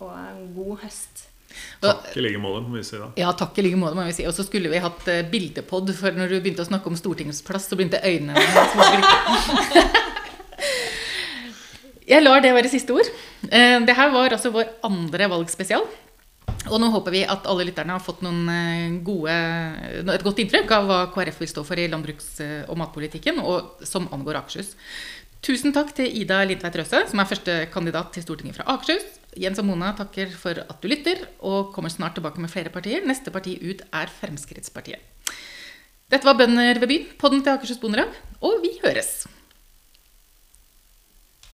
og 0.00 0.14
en 0.16 0.46
god 0.56 0.80
høst. 0.84 1.26
Takk 1.80 2.16
i 2.16 2.22
like 2.24 2.40
måte, 2.40 2.68
må 2.68 2.76
vi 2.76 2.84
si 2.86 2.98
da. 3.00 3.08
Ja, 3.20 3.30
takk 3.36 3.56
i 3.60 3.64
like 3.64 3.78
måte, 3.80 3.96
må 3.96 4.04
vi 4.08 4.16
si. 4.16 4.26
Og 4.28 4.34
så 4.36 4.44
skulle 4.46 4.70
vi 4.72 4.82
hatt 4.82 5.06
uh, 5.08 5.22
bildepod, 5.32 5.92
for 5.96 6.16
når 6.16 6.32
du 6.32 6.36
begynte 6.40 6.64
å 6.64 6.68
snakke 6.68 6.90
om 6.90 6.98
Stortingets 6.98 7.42
plass, 7.46 7.68
så 7.70 7.78
begynte 7.78 8.00
øynene 8.04 8.36
mine 8.36 9.16
Jeg 12.10 12.24
lar 12.24 12.42
det 12.42 12.52
være 12.56 12.70
siste 12.72 12.94
ord. 12.96 13.08
Uh, 13.46 13.78
det 13.86 13.96
her 13.96 14.12
var 14.12 14.36
altså 14.36 14.52
vår 14.54 14.72
andre 14.86 15.30
valgspesial. 15.32 15.84
Og 16.68 16.76
nå 16.82 16.90
håper 16.92 17.14
vi 17.14 17.22
at 17.24 17.46
alle 17.48 17.64
lytterne 17.64 17.94
har 17.96 18.02
fått 18.04 18.20
eh, 18.26 18.98
gode, 19.06 19.36
et 20.02 20.26
godt 20.26 20.42
inntrykk 20.42 20.74
av 20.76 20.90
hva 20.90 20.98
KrF 21.14 21.40
vil 21.40 21.48
stå 21.48 21.64
for 21.64 21.80
i 21.80 21.88
landbruks- 21.88 22.42
og 22.68 22.76
matpolitikken, 22.82 23.40
og 23.40 23.80
som 23.88 24.10
angår 24.12 24.42
Akershus. 24.42 24.74
Tusen 25.40 25.72
takk 25.72 25.94
til 25.96 26.12
Ida 26.20 26.42
Lindtveit 26.44 26.76
Røse, 26.76 27.00
som 27.08 27.22
er 27.22 27.28
første 27.30 27.54
kandidat 27.72 28.12
til 28.12 28.26
Stortinget 28.26 28.58
fra 28.58 28.68
Akershus. 28.74 29.06
Jens 29.40 29.62
og 29.62 29.70
Mona 29.70 29.94
takker 29.96 30.36
for 30.36 30.60
at 30.66 30.82
du 30.82 30.88
lytter, 30.90 31.24
og 31.40 31.72
kommer 31.72 31.92
snart 31.92 32.18
tilbake 32.18 32.44
med 32.44 32.52
flere 32.52 32.72
partier. 32.74 33.06
Neste 33.08 33.32
parti 33.32 33.56
ut 33.62 33.80
er 33.88 34.12
Fremskrittspartiet. 34.20 35.00
Dette 36.10 36.26
var 36.26 36.36
Bønder 36.36 36.82
ved 36.82 36.90
byen, 36.90 37.10
podden 37.16 37.40
til 37.40 37.56
Akershus 37.56 37.80
Bondelag, 37.80 38.12
og 38.42 38.60
vi 38.60 38.76
høres! 38.84 39.39